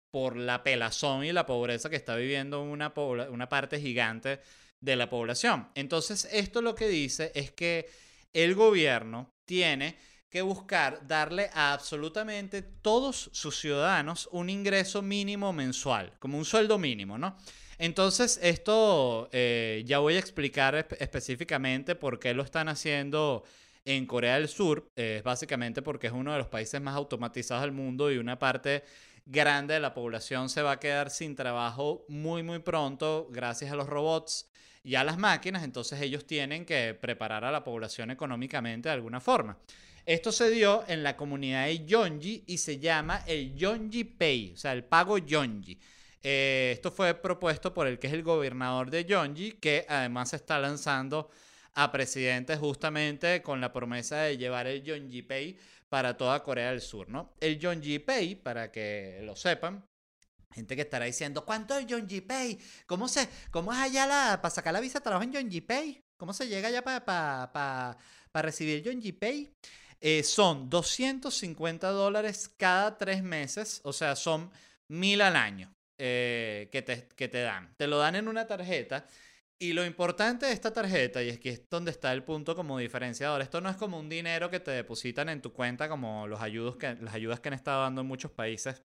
por 0.09 0.37
la 0.37 0.63
pelazón 0.63 1.25
y 1.25 1.33
la 1.33 1.45
pobreza 1.45 1.89
que 1.89 1.97
está 1.97 2.15
viviendo 2.15 2.63
una, 2.63 2.93
una 3.29 3.49
parte 3.49 3.81
gigante 3.81 4.39
de 4.79 4.95
la 4.95 5.09
población. 5.09 5.67
Entonces, 5.75 6.29
esto 6.31 6.61
lo 6.61 6.75
que 6.75 6.87
dice 6.87 7.33
es 7.35 7.51
que 7.51 7.89
el 8.31 8.55
gobierno 8.55 9.33
tiene 9.43 9.97
que 10.35 10.41
buscar 10.41 11.07
darle 11.07 11.49
a 11.53 11.71
absolutamente 11.71 12.61
todos 12.61 13.29
sus 13.31 13.57
ciudadanos 13.57 14.27
un 14.33 14.49
ingreso 14.49 15.01
mínimo 15.01 15.53
mensual, 15.53 16.11
como 16.19 16.37
un 16.37 16.43
sueldo 16.43 16.77
mínimo, 16.77 17.17
¿no? 17.17 17.37
Entonces, 17.77 18.37
esto 18.43 19.29
eh, 19.31 19.83
ya 19.85 19.99
voy 19.99 20.15
a 20.17 20.19
explicar 20.19 20.89
específicamente 20.99 21.95
por 21.95 22.19
qué 22.19 22.33
lo 22.33 22.43
están 22.43 22.67
haciendo 22.67 23.45
en 23.85 24.05
Corea 24.05 24.33
del 24.33 24.49
Sur. 24.49 24.89
Es 24.97 25.23
básicamente 25.23 25.81
porque 25.81 26.07
es 26.07 26.13
uno 26.13 26.33
de 26.33 26.39
los 26.39 26.47
países 26.47 26.81
más 26.81 26.95
automatizados 26.95 27.63
del 27.63 27.71
mundo 27.71 28.11
y 28.11 28.17
una 28.17 28.37
parte 28.37 28.83
grande 29.25 29.75
de 29.75 29.79
la 29.79 29.93
población 29.93 30.49
se 30.49 30.61
va 30.61 30.73
a 30.73 30.79
quedar 30.81 31.11
sin 31.11 31.37
trabajo 31.37 32.03
muy, 32.09 32.43
muy 32.43 32.59
pronto 32.59 33.29
gracias 33.31 33.71
a 33.71 33.75
los 33.75 33.87
robots 33.87 34.51
y 34.83 34.95
a 34.95 35.05
las 35.05 35.17
máquinas. 35.17 35.63
Entonces, 35.63 36.01
ellos 36.01 36.27
tienen 36.27 36.65
que 36.65 36.93
preparar 36.93 37.45
a 37.45 37.51
la 37.51 37.63
población 37.63 38.11
económicamente 38.11 38.89
de 38.89 38.95
alguna 38.95 39.21
forma. 39.21 39.57
Esto 40.05 40.31
se 40.31 40.51
dio 40.51 40.83
en 40.87 41.01
la 41.01 41.17
comunidad 41.17 41.65
de 41.65 41.83
Yonji 41.83 42.43
y 42.45 42.59
se 42.59 42.77
llama 42.77 43.23
el 43.25 43.55
Yonji 43.55 44.03
Pay, 44.03 44.53
o 44.53 44.57
sea, 44.57 44.73
el 44.73 44.83
pago 44.83 45.17
Yonji. 45.17 45.79
Eh, 46.21 46.71
esto 46.73 46.91
fue 46.91 47.15
propuesto 47.15 47.73
por 47.73 47.87
el 47.87 47.97
que 47.97 48.05
es 48.05 48.13
el 48.13 48.21
gobernador 48.21 48.91
de 48.91 49.05
Yonji, 49.05 49.53
que 49.53 49.83
además 49.89 50.29
se 50.29 50.35
está 50.35 50.59
lanzando 50.59 51.31
a 51.73 51.91
presidente 51.91 52.55
justamente 52.55 53.41
con 53.41 53.59
la 53.59 53.73
promesa 53.73 54.17
de 54.21 54.37
llevar 54.37 54.67
el 54.67 54.83
Yonji 54.83 55.23
Pay 55.23 55.57
para 55.89 56.15
toda 56.15 56.43
Corea 56.43 56.69
del 56.69 56.81
Sur, 56.81 57.09
¿no? 57.09 57.33
El 57.39 57.57
Yonji 57.57 57.97
Pay, 57.97 58.35
para 58.35 58.71
que 58.71 59.21
lo 59.23 59.35
sepan, 59.35 59.83
gente 60.51 60.75
que 60.75 60.83
estará 60.83 61.05
diciendo, 61.05 61.43
¿cuánto 61.45 61.75
es 61.77 61.87
Yonji 61.87 62.21
Pay? 62.21 62.59
¿Cómo, 62.85 63.07
se, 63.07 63.27
¿Cómo 63.49 63.73
es 63.73 63.79
allá 63.79 64.39
para 64.39 64.51
sacar 64.51 64.71
la 64.71 64.81
visa 64.81 65.01
trabajo 65.01 65.23
en 65.23 65.31
Yonji 65.31 65.61
Pay? 65.61 65.99
¿Cómo 66.15 66.31
se 66.31 66.47
llega 66.47 66.67
allá 66.67 66.83
para, 66.83 67.03
para, 67.03 67.51
para, 67.51 67.97
para 68.31 68.45
recibir 68.45 68.83
Yonji 68.83 69.11
Pay? 69.11 69.51
Eh, 70.01 70.23
son 70.23 70.69
250 70.69 71.89
dólares 71.89 72.53
cada 72.57 72.97
tres 72.97 73.23
meses, 73.23 73.81
o 73.83 73.93
sea, 73.93 74.15
son 74.15 74.51
mil 74.87 75.21
al 75.21 75.35
año 75.35 75.73
eh, 75.97 76.69
que, 76.71 76.81
te, 76.81 77.07
que 77.15 77.27
te 77.27 77.41
dan. 77.41 77.73
Te 77.77 77.87
lo 77.87 77.97
dan 77.97 78.15
en 78.15 78.27
una 78.27 78.45
tarjeta. 78.47 79.05
Y 79.57 79.71
lo 79.71 79.85
importante 79.85 80.45
de 80.45 80.51
esta 80.51 80.73
tarjeta, 80.73 81.23
y 81.23 81.29
es 81.29 81.39
que 81.39 81.49
es 81.49 81.69
donde 81.69 81.91
está 81.91 82.11
el 82.11 82.23
punto 82.23 82.55
como 82.57 82.77
diferenciador, 82.77 83.41
esto 83.41 83.61
no 83.61 83.69
es 83.69 83.77
como 83.77 83.97
un 83.97 84.09
dinero 84.09 84.49
que 84.49 84.59
te 84.59 84.71
depositan 84.71 85.29
en 85.29 85.41
tu 85.41 85.53
cuenta 85.53 85.87
como 85.87 86.27
los 86.27 86.41
ayudos 86.41 86.75
que, 86.75 86.95
las 86.95 87.13
ayudas 87.13 87.39
que 87.39 87.47
han 87.47 87.53
estado 87.53 87.83
dando 87.83 88.01
en 88.01 88.07
muchos 88.07 88.31
países 88.31 88.83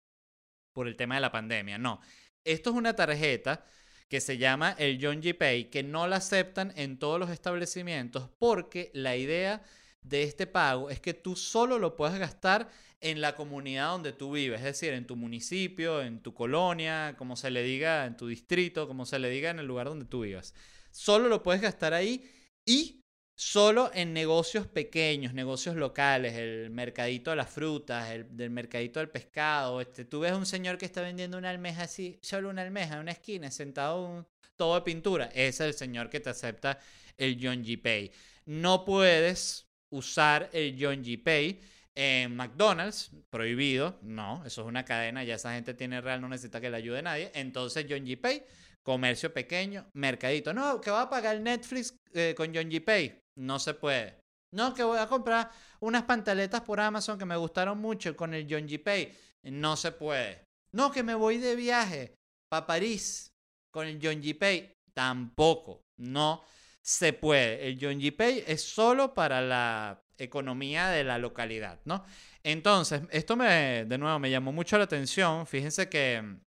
por 0.75 0.87
el 0.87 0.95
tema 0.95 1.15
de 1.15 1.23
la 1.23 1.33
pandemia, 1.33 1.79
no. 1.79 2.01
Esto 2.45 2.71
es 2.71 2.77
una 2.77 2.95
tarjeta 2.95 3.65
que 4.09 4.21
se 4.21 4.37
llama 4.37 4.75
el 4.79 4.99
Yonji 4.99 5.33
Pay, 5.33 5.71
que 5.71 5.83
no 5.83 6.07
la 6.07 6.17
aceptan 6.17 6.73
en 6.77 6.99
todos 6.99 7.19
los 7.19 7.31
establecimientos 7.31 8.29
porque 8.39 8.91
la 8.95 9.17
idea 9.17 9.63
de 10.03 10.23
este 10.23 10.47
pago 10.47 10.91
es 10.91 11.01
que 11.01 11.15
tú 11.15 11.37
solo 11.37 11.79
lo 11.79 11.97
puedes 11.97 12.19
gastar 12.19 12.69
en 13.01 13.21
la 13.21 13.37
comunidad 13.37 13.91
donde 13.91 14.13
tú 14.13 14.33
vives, 14.33 14.59
es 14.59 14.65
decir, 14.65 14.93
en 14.93 15.07
tu 15.07 15.17
municipio, 15.17 16.03
en 16.03 16.21
tu 16.21 16.35
colonia, 16.35 17.15
como 17.17 17.37
se 17.37 17.51
le 17.51 17.63
diga, 17.63 18.07
en 18.07 18.17
tu 18.17 18.27
distrito, 18.27 18.89
como 18.89 19.07
se 19.07 19.19
le 19.19 19.31
diga 19.31 19.51
en 19.51 19.61
el 19.61 19.67
lugar 19.67 19.87
donde 19.87 20.05
tú 20.05 20.23
vivas. 20.23 20.55
Solo 20.91 21.29
lo 21.29 21.43
puedes 21.43 21.63
gastar 21.63 21.95
ahí 21.95 22.29
y 22.67 23.03
solo 23.37 23.91
en 23.95 24.13
negocios 24.13 24.67
pequeños, 24.67 25.33
negocios 25.33 25.77
locales, 25.77 26.35
el 26.35 26.71
mercadito 26.71 27.31
de 27.31 27.37
las 27.37 27.49
frutas, 27.49 28.11
el 28.11 28.37
del 28.37 28.51
mercadito 28.51 28.99
del 28.99 29.11
pescado. 29.11 29.81
Este, 29.81 30.05
tú 30.05 30.21
ves 30.21 30.33
un 30.33 30.47
señor 30.47 30.77
que 30.77 30.87
está 30.87 31.03
vendiendo 31.03 31.39
una 31.39 31.51
almeja 31.51 31.85
así, 31.85 32.19
solo 32.21 32.51
una 32.51 32.63
almeja 32.63 32.95
en 32.95 33.01
una 33.01 33.13
esquina, 33.13 33.51
sentado 33.53 34.29
todo 34.57 34.75
de 34.75 34.83
pintura. 34.83 35.27
Ese 35.27 35.49
es 35.49 35.61
el 35.61 35.75
señor 35.75 36.11
que 36.11 36.19
te 36.19 36.31
acepta 36.31 36.81
el 37.17 37.39
Yonji 37.39 37.77
Pay. 37.77 38.11
No 38.45 38.85
puedes 38.85 39.68
usar 39.91 40.51
el 40.53 40.77
Yonji 40.77 41.17
Pay 41.17 41.61
en 41.95 42.37
McDonald's, 42.37 43.11
prohibido. 43.31 43.99
No, 44.03 44.45
eso 44.45 44.63
es 44.63 44.67
una 44.69 44.85
cadena, 44.85 45.25
ya 45.25 45.35
esa 45.35 45.55
gente 45.55 45.75
tiene 45.75 46.01
real, 46.01 46.21
no 46.21 46.29
necesita 46.29 46.61
que 46.61 46.71
le 46.71 46.77
ayude 46.77 47.03
nadie. 47.03 47.31
Entonces 47.35 47.87
Yonji 47.87 48.17
Pay 48.17 48.45
comercio 48.89 49.31
pequeño, 49.35 49.85
mercadito. 49.93 50.55
No, 50.55 50.81
que 50.81 50.91
va 50.91 51.03
a 51.03 51.11
pagar 51.11 51.39
Netflix 51.41 51.95
eh, 52.15 52.35
con 52.35 52.51
Yonji 52.55 52.81
Pay. 52.81 53.21
No 53.37 53.59
se 53.59 53.75
puede. 53.75 54.19
No, 54.55 54.73
que 54.73 54.83
voy 54.83 54.99
a 54.99 55.07
comprar 55.07 55.51
unas 55.81 56.05
pantaletas 56.05 56.63
por 56.63 56.81
Amazon 56.81 57.19
que 57.19 57.27
me 57.27 57.37
gustaron 57.37 57.79
mucho 57.79 58.17
con 58.17 58.33
el 58.33 58.47
Yonji 58.47 58.79
Pay. 58.79 59.15
No 59.43 59.77
se 59.77 59.93
puede. 59.93 60.45
No, 60.73 60.91
que 60.91 61.03
me 61.03 61.15
voy 61.15 61.37
de 61.37 61.55
viaje 61.55 62.15
para 62.51 62.67
París 62.67 63.31
con 63.71 63.87
el 63.87 63.99
Yonji 63.99 64.33
Pay. 64.33 64.73
Tampoco. 64.95 65.83
No 65.99 66.43
se 66.89 67.13
puede. 67.13 67.69
El 67.69 67.79
Yonji 67.79 68.13
Pay 68.13 68.45
es 68.47 68.63
solo 68.63 69.13
para 69.13 69.43
la 69.43 70.03
economía 70.17 70.89
de 70.89 71.05
la 71.05 71.19
localidad, 71.19 71.81
¿no? 71.85 72.03
Entonces, 72.43 73.03
esto 73.11 73.37
me, 73.37 73.85
de 73.85 73.99
nuevo, 73.99 74.19
me 74.19 74.31
llamó 74.31 74.53
mucho 74.53 74.79
la 74.79 74.85
atención. 74.85 75.47
Fíjense 75.47 75.91
que 75.91 76.23
mm, 76.23 76.41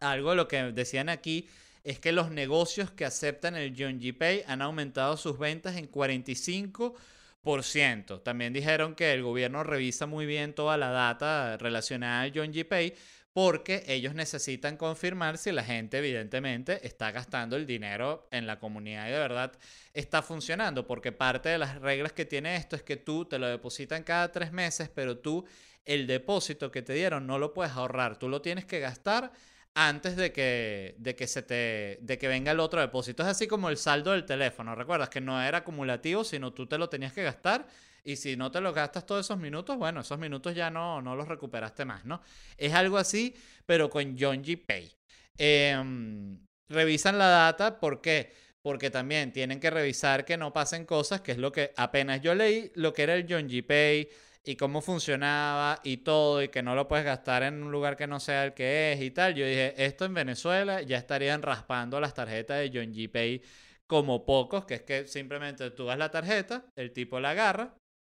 algo 0.00 0.30
de 0.30 0.36
lo 0.36 0.48
que 0.48 0.62
decían 0.72 1.10
aquí 1.10 1.46
es 1.84 2.00
que 2.00 2.12
los 2.12 2.30
negocios 2.30 2.90
que 2.90 3.04
aceptan 3.04 3.54
el 3.54 3.74
Yonji 3.74 4.12
Pay 4.12 4.44
han 4.46 4.62
aumentado 4.62 5.18
sus 5.18 5.38
ventas 5.38 5.76
en 5.76 5.90
45%. 5.90 8.22
También 8.22 8.54
dijeron 8.54 8.94
que 8.94 9.12
el 9.12 9.22
gobierno 9.22 9.62
revisa 9.62 10.06
muy 10.06 10.24
bien 10.24 10.54
toda 10.54 10.78
la 10.78 10.88
data 10.88 11.58
relacionada 11.58 12.22
al 12.22 12.32
Yonji 12.32 12.64
Pay 12.64 12.94
porque 13.36 13.84
ellos 13.86 14.14
necesitan 14.14 14.78
confirmar 14.78 15.36
si 15.36 15.52
la 15.52 15.62
gente 15.62 15.98
evidentemente 15.98 16.86
está 16.86 17.10
gastando 17.10 17.56
el 17.56 17.66
dinero 17.66 18.26
en 18.30 18.46
la 18.46 18.58
comunidad 18.58 19.08
y 19.08 19.10
de 19.10 19.18
verdad 19.18 19.52
está 19.92 20.22
funcionando, 20.22 20.86
porque 20.86 21.12
parte 21.12 21.50
de 21.50 21.58
las 21.58 21.78
reglas 21.82 22.14
que 22.14 22.24
tiene 22.24 22.56
esto 22.56 22.76
es 22.76 22.82
que 22.82 22.96
tú 22.96 23.26
te 23.26 23.38
lo 23.38 23.46
depositan 23.46 24.04
cada 24.04 24.32
tres 24.32 24.52
meses, 24.52 24.88
pero 24.88 25.18
tú 25.18 25.44
el 25.84 26.06
depósito 26.06 26.72
que 26.72 26.80
te 26.80 26.94
dieron 26.94 27.26
no 27.26 27.38
lo 27.38 27.52
puedes 27.52 27.74
ahorrar, 27.74 28.18
tú 28.18 28.30
lo 28.30 28.40
tienes 28.40 28.64
que 28.64 28.80
gastar 28.80 29.30
antes 29.74 30.16
de 30.16 30.32
que, 30.32 30.94
de 30.96 31.14
que 31.14 31.26
se 31.26 31.42
te 31.42 31.98
de 32.00 32.16
que 32.16 32.28
venga 32.28 32.52
el 32.52 32.60
otro 32.60 32.80
depósito. 32.80 33.22
Es 33.22 33.28
así 33.28 33.46
como 33.46 33.68
el 33.68 33.76
saldo 33.76 34.12
del 34.12 34.24
teléfono, 34.24 34.74
¿recuerdas? 34.74 35.10
Que 35.10 35.20
no 35.20 35.42
era 35.42 35.58
acumulativo, 35.58 36.24
sino 36.24 36.54
tú 36.54 36.66
te 36.66 36.78
lo 36.78 36.88
tenías 36.88 37.12
que 37.12 37.22
gastar 37.22 37.66
y 38.06 38.16
si 38.16 38.36
no 38.36 38.50
te 38.52 38.60
lo 38.60 38.72
gastas 38.72 39.04
todos 39.04 39.26
esos 39.26 39.38
minutos, 39.38 39.76
bueno, 39.76 40.00
esos 40.00 40.18
minutos 40.18 40.54
ya 40.54 40.70
no, 40.70 41.02
no 41.02 41.16
los 41.16 41.26
recuperaste 41.26 41.84
más, 41.84 42.04
¿no? 42.04 42.22
Es 42.56 42.72
algo 42.72 42.98
así, 42.98 43.34
pero 43.66 43.90
con 43.90 44.16
Yonji 44.16 44.56
Pay. 44.56 44.92
Em, 45.36 46.38
revisan 46.68 47.18
la 47.18 47.26
data, 47.26 47.80
¿por 47.80 48.00
qué? 48.00 48.32
Porque 48.62 48.90
también 48.90 49.32
tienen 49.32 49.58
que 49.58 49.70
revisar 49.70 50.24
que 50.24 50.36
no 50.36 50.52
pasen 50.52 50.86
cosas, 50.86 51.20
que 51.20 51.32
es 51.32 51.38
lo 51.38 51.50
que 51.50 51.72
apenas 51.76 52.22
yo 52.22 52.34
leí, 52.36 52.70
lo 52.76 52.92
que 52.92 53.02
era 53.02 53.14
el 53.14 53.26
Yonji 53.26 53.62
Pay, 53.62 54.08
y 54.44 54.54
cómo 54.54 54.80
funcionaba 54.80 55.80
y 55.82 55.98
todo, 55.98 56.44
y 56.44 56.48
que 56.48 56.62
no 56.62 56.76
lo 56.76 56.86
puedes 56.86 57.04
gastar 57.04 57.42
en 57.42 57.60
un 57.60 57.72
lugar 57.72 57.96
que 57.96 58.06
no 58.06 58.20
sea 58.20 58.44
el 58.44 58.54
que 58.54 58.92
es 58.92 59.00
y 59.02 59.10
tal. 59.10 59.34
Yo 59.34 59.44
dije, 59.44 59.74
esto 59.84 60.04
en 60.04 60.14
Venezuela 60.14 60.80
ya 60.82 60.98
estarían 60.98 61.42
raspando 61.42 62.00
las 62.00 62.14
tarjetas 62.14 62.60
de 62.60 62.70
John 62.72 62.94
G. 62.94 63.10
Pay 63.10 63.42
como 63.88 64.24
pocos, 64.24 64.64
que 64.64 64.74
es 64.74 64.82
que 64.82 65.06
simplemente 65.08 65.70
tú 65.72 65.86
das 65.86 65.98
la 65.98 66.10
tarjeta, 66.10 66.64
el 66.76 66.92
tipo 66.92 67.18
la 67.20 67.30
agarra, 67.30 67.74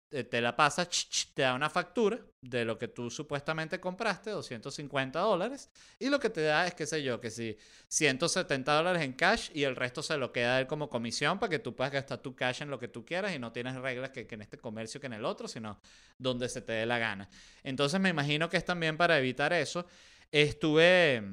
te 0.09 0.41
la 0.41 0.55
pasa, 0.55 0.87
te 1.33 1.43
da 1.43 1.53
una 1.53 1.69
factura 1.69 2.19
de 2.41 2.65
lo 2.65 2.79
que 2.79 2.87
tú 2.87 3.11
supuestamente 3.11 3.79
compraste, 3.79 4.31
250 4.31 5.19
dólares, 5.19 5.69
y 5.99 6.09
lo 6.09 6.19
que 6.19 6.29
te 6.29 6.41
da 6.41 6.65
es, 6.65 6.73
qué 6.73 6.87
sé 6.87 7.03
yo, 7.03 7.21
que 7.21 7.29
si 7.29 7.57
170 7.89 8.73
dólares 8.73 9.03
en 9.03 9.13
cash 9.13 9.51
y 9.53 9.63
el 9.63 9.75
resto 9.75 10.01
se 10.01 10.17
lo 10.17 10.31
queda 10.31 10.59
él 10.59 10.67
como 10.67 10.89
comisión 10.89 11.37
para 11.37 11.51
que 11.51 11.59
tú 11.59 11.75
puedas 11.75 11.93
gastar 11.93 12.19
tu 12.19 12.35
cash 12.35 12.61
en 12.63 12.71
lo 12.71 12.79
que 12.79 12.87
tú 12.87 13.05
quieras 13.05 13.35
y 13.35 13.39
no 13.39 13.51
tienes 13.51 13.75
reglas 13.75 14.09
que, 14.09 14.25
que 14.25 14.35
en 14.35 14.41
este 14.41 14.57
comercio 14.57 14.99
que 14.99 15.07
en 15.07 15.13
el 15.13 15.25
otro, 15.25 15.47
sino 15.47 15.79
donde 16.17 16.49
se 16.49 16.61
te 16.61 16.73
dé 16.73 16.85
la 16.85 16.97
gana. 16.97 17.29
Entonces 17.63 17.99
me 17.99 18.09
imagino 18.09 18.49
que 18.49 18.57
es 18.57 18.65
también 18.65 18.97
para 18.97 19.19
evitar 19.19 19.53
eso. 19.53 19.85
Estuve 20.31 21.23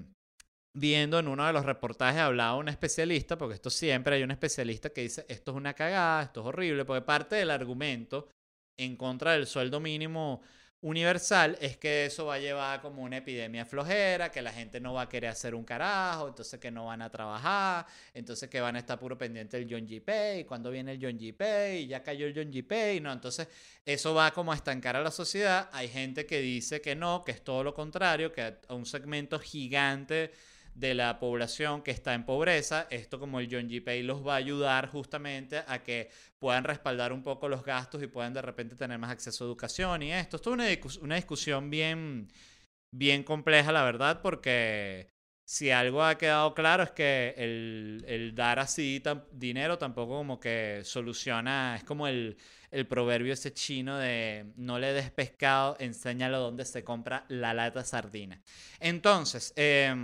viendo 0.76 1.18
en 1.18 1.28
uno 1.28 1.46
de 1.46 1.52
los 1.54 1.64
reportajes 1.64 2.20
hablaba 2.20 2.56
un 2.56 2.68
especialista, 2.68 3.38
porque 3.38 3.54
esto 3.54 3.70
siempre 3.70 4.16
hay 4.16 4.22
un 4.22 4.30
especialista 4.30 4.90
que 4.90 5.00
dice, 5.00 5.24
esto 5.28 5.52
es 5.52 5.56
una 5.56 5.72
cagada, 5.72 6.24
esto 6.24 6.40
es 6.40 6.46
horrible, 6.46 6.84
porque 6.84 7.00
parte 7.00 7.36
del 7.36 7.50
argumento 7.50 8.28
en 8.76 8.96
contra 8.96 9.32
del 9.32 9.46
sueldo 9.46 9.80
mínimo 9.80 10.42
universal 10.82 11.56
es 11.60 11.76
que 11.76 12.06
eso 12.06 12.26
va 12.26 12.34
a 12.34 12.38
llevar 12.38 12.80
como 12.80 13.02
una 13.02 13.16
epidemia 13.16 13.64
flojera, 13.64 14.30
que 14.30 14.42
la 14.42 14.52
gente 14.52 14.78
no 14.78 14.94
va 14.94 15.02
a 15.02 15.08
querer 15.08 15.30
hacer 15.30 15.54
un 15.54 15.64
carajo, 15.64 16.28
entonces 16.28 16.60
que 16.60 16.70
no 16.70 16.86
van 16.86 17.02
a 17.02 17.10
trabajar, 17.10 17.86
entonces 18.14 18.48
que 18.48 18.60
van 18.60 18.76
a 18.76 18.80
estar 18.80 18.98
puro 18.98 19.16
pendiente 19.16 19.58
del 19.58 19.66
John 19.68 19.88
G. 19.88 20.02
Pay, 20.02 20.44
cuando 20.44 20.70
viene 20.70 20.92
el 20.92 20.98
John 21.02 21.18
G. 21.18 21.34
Pay, 21.34 21.86
ya 21.86 22.02
cayó 22.02 22.26
el 22.26 22.34
John 22.34 22.52
G. 22.52 22.64
Pay, 22.66 23.00
no, 23.00 23.12
entonces 23.12 23.48
eso 23.84 24.14
va 24.14 24.30
como 24.30 24.52
a 24.52 24.54
estancar 24.54 24.96
a 24.96 25.00
la 25.00 25.10
sociedad. 25.10 25.68
Hay 25.72 25.88
gente 25.88 26.26
que 26.26 26.40
dice 26.40 26.80
que 26.80 26.94
no, 26.94 27.24
que 27.24 27.32
es 27.32 27.42
todo 27.42 27.64
lo 27.64 27.74
contrario, 27.74 28.32
que 28.32 28.42
a 28.42 28.74
un 28.74 28.86
segmento 28.86 29.38
gigante 29.38 30.30
de 30.76 30.94
la 30.94 31.18
población 31.18 31.82
que 31.82 31.90
está 31.90 32.12
en 32.14 32.24
pobreza. 32.24 32.86
Esto 32.90 33.18
como 33.18 33.40
el 33.40 33.48
John 33.50 33.68
G. 33.68 33.82
Pay 33.82 34.02
los 34.02 34.26
va 34.26 34.34
a 34.34 34.36
ayudar 34.36 34.88
justamente 34.88 35.62
a 35.66 35.82
que 35.82 36.10
puedan 36.38 36.64
respaldar 36.64 37.12
un 37.12 37.22
poco 37.22 37.48
los 37.48 37.64
gastos 37.64 38.02
y 38.02 38.06
puedan 38.06 38.34
de 38.34 38.42
repente 38.42 38.76
tener 38.76 38.98
más 38.98 39.10
acceso 39.10 39.44
a 39.44 39.46
educación 39.46 40.02
y 40.02 40.12
esto. 40.12 40.36
Es 40.36 40.46
una, 40.46 41.16
discusión 41.16 41.70
bien, 41.70 42.28
bien 42.92 43.24
compleja, 43.24 43.72
la 43.72 43.84
verdad, 43.84 44.20
porque 44.20 45.08
si 45.46 45.70
algo 45.70 46.04
ha 46.04 46.18
quedado 46.18 46.54
claro 46.54 46.82
es 46.82 46.90
que 46.90 47.34
el, 47.38 48.32
dar 48.34 48.58
así 48.58 49.02
dinero 49.32 49.78
tampoco 49.78 50.18
como 50.18 50.38
que 50.38 50.82
soluciona, 50.84 51.76
es 51.76 51.84
como 51.84 52.06
el, 52.06 52.36
el 52.70 52.86
proverbio 52.86 53.32
ese 53.32 53.54
chino 53.54 53.96
de 53.96 54.52
no 54.56 54.78
le 54.78 54.92
des 54.92 55.10
pescado, 55.10 55.76
enséñalo 55.80 56.38
dónde 56.38 56.66
se 56.66 56.84
compra 56.84 57.24
la 57.28 57.54
lata 57.54 57.82
sardina. 57.82 58.42
Entonces, 58.78 59.54
eh, 59.56 59.94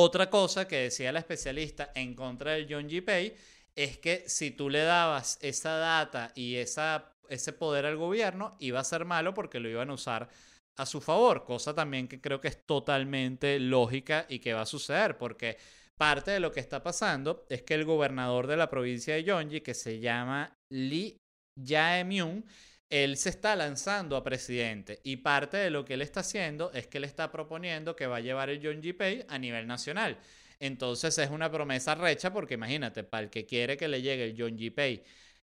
otra 0.00 0.30
cosa 0.30 0.68
que 0.68 0.76
decía 0.76 1.10
la 1.10 1.18
especialista 1.18 1.90
en 1.94 2.14
contra 2.14 2.52
del 2.52 2.66
John 2.70 2.88
G. 2.88 3.04
Pay 3.04 3.34
es 3.74 3.98
que 3.98 4.28
si 4.28 4.52
tú 4.52 4.70
le 4.70 4.82
dabas 4.82 5.38
esa 5.42 5.76
data 5.76 6.30
y 6.36 6.56
esa, 6.56 7.16
ese 7.28 7.52
poder 7.52 7.84
al 7.84 7.96
gobierno, 7.96 8.56
iba 8.60 8.78
a 8.78 8.84
ser 8.84 9.04
malo 9.04 9.34
porque 9.34 9.58
lo 9.58 9.68
iban 9.68 9.90
a 9.90 9.94
usar 9.94 10.28
a 10.76 10.86
su 10.86 11.00
favor, 11.00 11.44
cosa 11.44 11.74
también 11.74 12.06
que 12.06 12.20
creo 12.20 12.40
que 12.40 12.46
es 12.46 12.64
totalmente 12.64 13.58
lógica 13.58 14.26
y 14.28 14.38
que 14.38 14.54
va 14.54 14.62
a 14.62 14.66
suceder, 14.66 15.18
porque 15.18 15.58
parte 15.96 16.30
de 16.30 16.38
lo 16.38 16.52
que 16.52 16.60
está 16.60 16.80
pasando 16.84 17.44
es 17.48 17.62
que 17.62 17.74
el 17.74 17.84
gobernador 17.84 18.46
de 18.46 18.56
la 18.56 18.70
provincia 18.70 19.14
de 19.14 19.24
Yonji, 19.24 19.62
que 19.62 19.74
se 19.74 19.98
llama 19.98 20.56
Lee 20.70 21.16
Jae-myung, 21.60 22.44
él 22.90 23.16
se 23.16 23.28
está 23.28 23.54
lanzando 23.54 24.16
a 24.16 24.24
presidente 24.24 25.00
y 25.04 25.16
parte 25.18 25.58
de 25.58 25.70
lo 25.70 25.84
que 25.84 25.94
él 25.94 26.02
está 26.02 26.20
haciendo 26.20 26.72
es 26.72 26.86
que 26.86 26.98
él 26.98 27.04
está 27.04 27.30
proponiendo 27.30 27.94
que 27.94 28.06
va 28.06 28.16
a 28.16 28.20
llevar 28.20 28.48
el 28.48 28.60
John 28.62 28.82
G. 28.82 28.96
Pay 28.96 29.26
a 29.28 29.38
nivel 29.38 29.66
nacional. 29.66 30.18
Entonces 30.58 31.16
es 31.18 31.30
una 31.30 31.50
promesa 31.50 31.94
recha 31.94 32.32
porque 32.32 32.54
imagínate, 32.54 33.04
para 33.04 33.24
el 33.24 33.30
que 33.30 33.46
quiere 33.46 33.76
que 33.76 33.88
le 33.88 34.02
llegue 34.02 34.24
el 34.24 34.34
John 34.38 34.56
G. 34.56 34.74
Pay, 34.74 35.02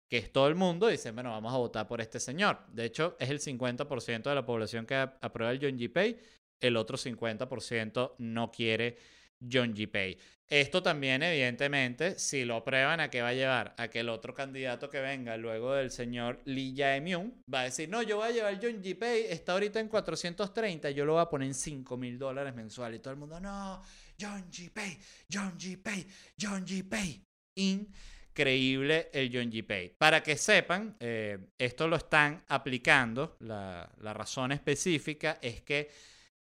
que 0.07 0.17
es 0.17 0.31
todo 0.31 0.47
el 0.47 0.55
mundo, 0.55 0.87
dice, 0.87 1.11
bueno, 1.11 1.31
vamos 1.31 1.53
a 1.53 1.57
votar 1.57 1.87
por 1.87 2.01
este 2.01 2.19
señor. 2.19 2.59
De 2.69 2.85
hecho, 2.85 3.15
es 3.19 3.29
el 3.29 3.39
50% 3.39 4.23
de 4.23 4.35
la 4.35 4.45
población 4.45 4.85
que 4.85 4.95
aprueba 4.95 5.51
el 5.51 5.59
John 5.61 5.77
G. 5.77 5.91
Pay, 5.91 6.17
el 6.61 6.77
otro 6.77 6.97
50% 6.97 8.15
no 8.19 8.51
quiere 8.51 8.97
John 9.51 9.73
G. 9.73 9.89
Pay. 9.89 10.17
Esto 10.47 10.83
también, 10.83 11.23
evidentemente, 11.23 12.19
si 12.19 12.45
lo 12.45 12.57
aprueban, 12.57 12.99
¿a 12.99 13.09
qué 13.09 13.21
va 13.23 13.29
a 13.29 13.33
llevar? 13.33 13.73
A 13.77 13.87
que 13.87 14.01
el 14.01 14.09
otro 14.09 14.33
candidato 14.35 14.89
que 14.89 14.99
venga 14.99 15.35
luego 15.37 15.73
del 15.73 15.89
señor 15.89 16.41
Lee 16.45 16.75
Jae-myung 16.75 17.31
va 17.51 17.61
a 17.61 17.63
decir, 17.63 17.89
no, 17.89 18.03
yo 18.03 18.17
voy 18.17 18.27
a 18.27 18.31
llevar 18.31 18.59
John 18.61 18.83
G. 18.83 18.95
Pay, 18.95 19.23
está 19.29 19.53
ahorita 19.53 19.79
en 19.79 19.87
430, 19.87 20.91
yo 20.91 21.05
lo 21.05 21.13
voy 21.13 21.21
a 21.23 21.29
poner 21.29 21.47
en 21.47 21.53
5 21.55 21.97
mil 21.97 22.19
dólares 22.19 22.53
mensuales. 22.53 22.99
Y 22.99 23.01
todo 23.01 23.13
el 23.13 23.19
mundo, 23.19 23.39
no, 23.39 23.81
John 24.19 24.45
G. 24.51 24.69
Pay, 24.71 24.97
John 25.31 25.57
G. 25.57 25.81
Pay, 25.81 26.05
John 26.39 26.65
G. 26.65 26.87
Pay. 26.87 27.23
Increíble 27.55 29.09
el 29.11 29.31
John 29.33 29.51
G. 29.51 29.65
Pay. 29.65 29.95
Para 29.97 30.21
que 30.21 30.37
sepan, 30.37 30.95
eh, 30.99 31.39
esto 31.57 31.87
lo 31.87 31.95
están 31.95 32.43
aplicando, 32.49 33.37
la, 33.39 33.89
la 34.01 34.13
razón 34.13 34.51
específica 34.51 35.39
es 35.41 35.61
que 35.61 35.89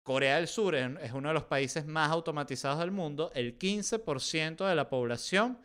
Corea 0.05 0.37
del 0.37 0.49
Sur 0.49 0.75
es 0.75 1.13
uno 1.13 1.29
de 1.29 1.35
los 1.35 1.45
países 1.45 1.87
más 1.87 2.11
automatizados 2.11 2.79
del 2.79 2.91
mundo. 2.91 3.33
El 3.35 3.59
15% 3.59 4.69
de 4.69 4.75
la 4.75 4.89
población, 4.91 5.59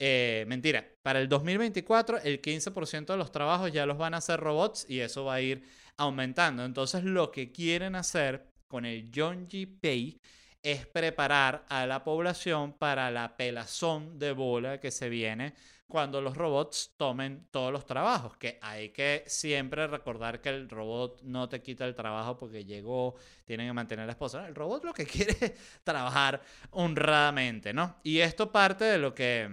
eh, 0.00 0.44
mentira, 0.46 0.86
para 1.02 1.20
el 1.20 1.28
2024 1.28 2.18
el 2.18 2.40
15% 2.40 3.06
de 3.06 3.16
los 3.16 3.32
trabajos 3.32 3.72
ya 3.72 3.84
los 3.84 3.98
van 3.98 4.14
a 4.14 4.18
hacer 4.18 4.38
robots 4.38 4.86
y 4.88 5.00
eso 5.00 5.24
va 5.24 5.34
a 5.34 5.40
ir 5.40 5.64
aumentando. 5.96 6.64
Entonces 6.64 7.02
lo 7.02 7.32
que 7.32 7.50
quieren 7.50 7.96
hacer 7.96 8.46
con 8.68 8.86
el 8.86 9.10
Yonji 9.10 9.66
Pay 9.66 10.20
es 10.62 10.86
preparar 10.86 11.66
a 11.68 11.84
la 11.84 12.04
población 12.04 12.74
para 12.74 13.10
la 13.10 13.36
pelazón 13.36 14.20
de 14.20 14.30
bola 14.30 14.78
que 14.78 14.92
se 14.92 15.08
viene 15.08 15.54
cuando 15.92 16.22
los 16.22 16.38
robots 16.38 16.94
tomen 16.96 17.48
todos 17.50 17.70
los 17.70 17.84
trabajos, 17.84 18.38
que 18.38 18.58
hay 18.62 18.88
que 18.88 19.24
siempre 19.26 19.86
recordar 19.86 20.40
que 20.40 20.48
el 20.48 20.70
robot 20.70 21.20
no 21.20 21.50
te 21.50 21.60
quita 21.60 21.84
el 21.84 21.94
trabajo 21.94 22.38
porque 22.38 22.64
llegó, 22.64 23.16
tienen 23.44 23.66
que 23.66 23.74
mantener 23.74 24.06
la 24.06 24.12
esposa. 24.12 24.48
El 24.48 24.54
robot 24.54 24.86
lo 24.86 24.94
que 24.94 25.04
quiere 25.12 25.36
es 25.38 25.52
trabajar 25.84 26.40
honradamente, 26.70 27.74
¿no? 27.74 28.00
Y 28.04 28.20
esto 28.20 28.50
parte 28.50 28.86
de 28.86 28.96
lo 28.96 29.14
que 29.14 29.50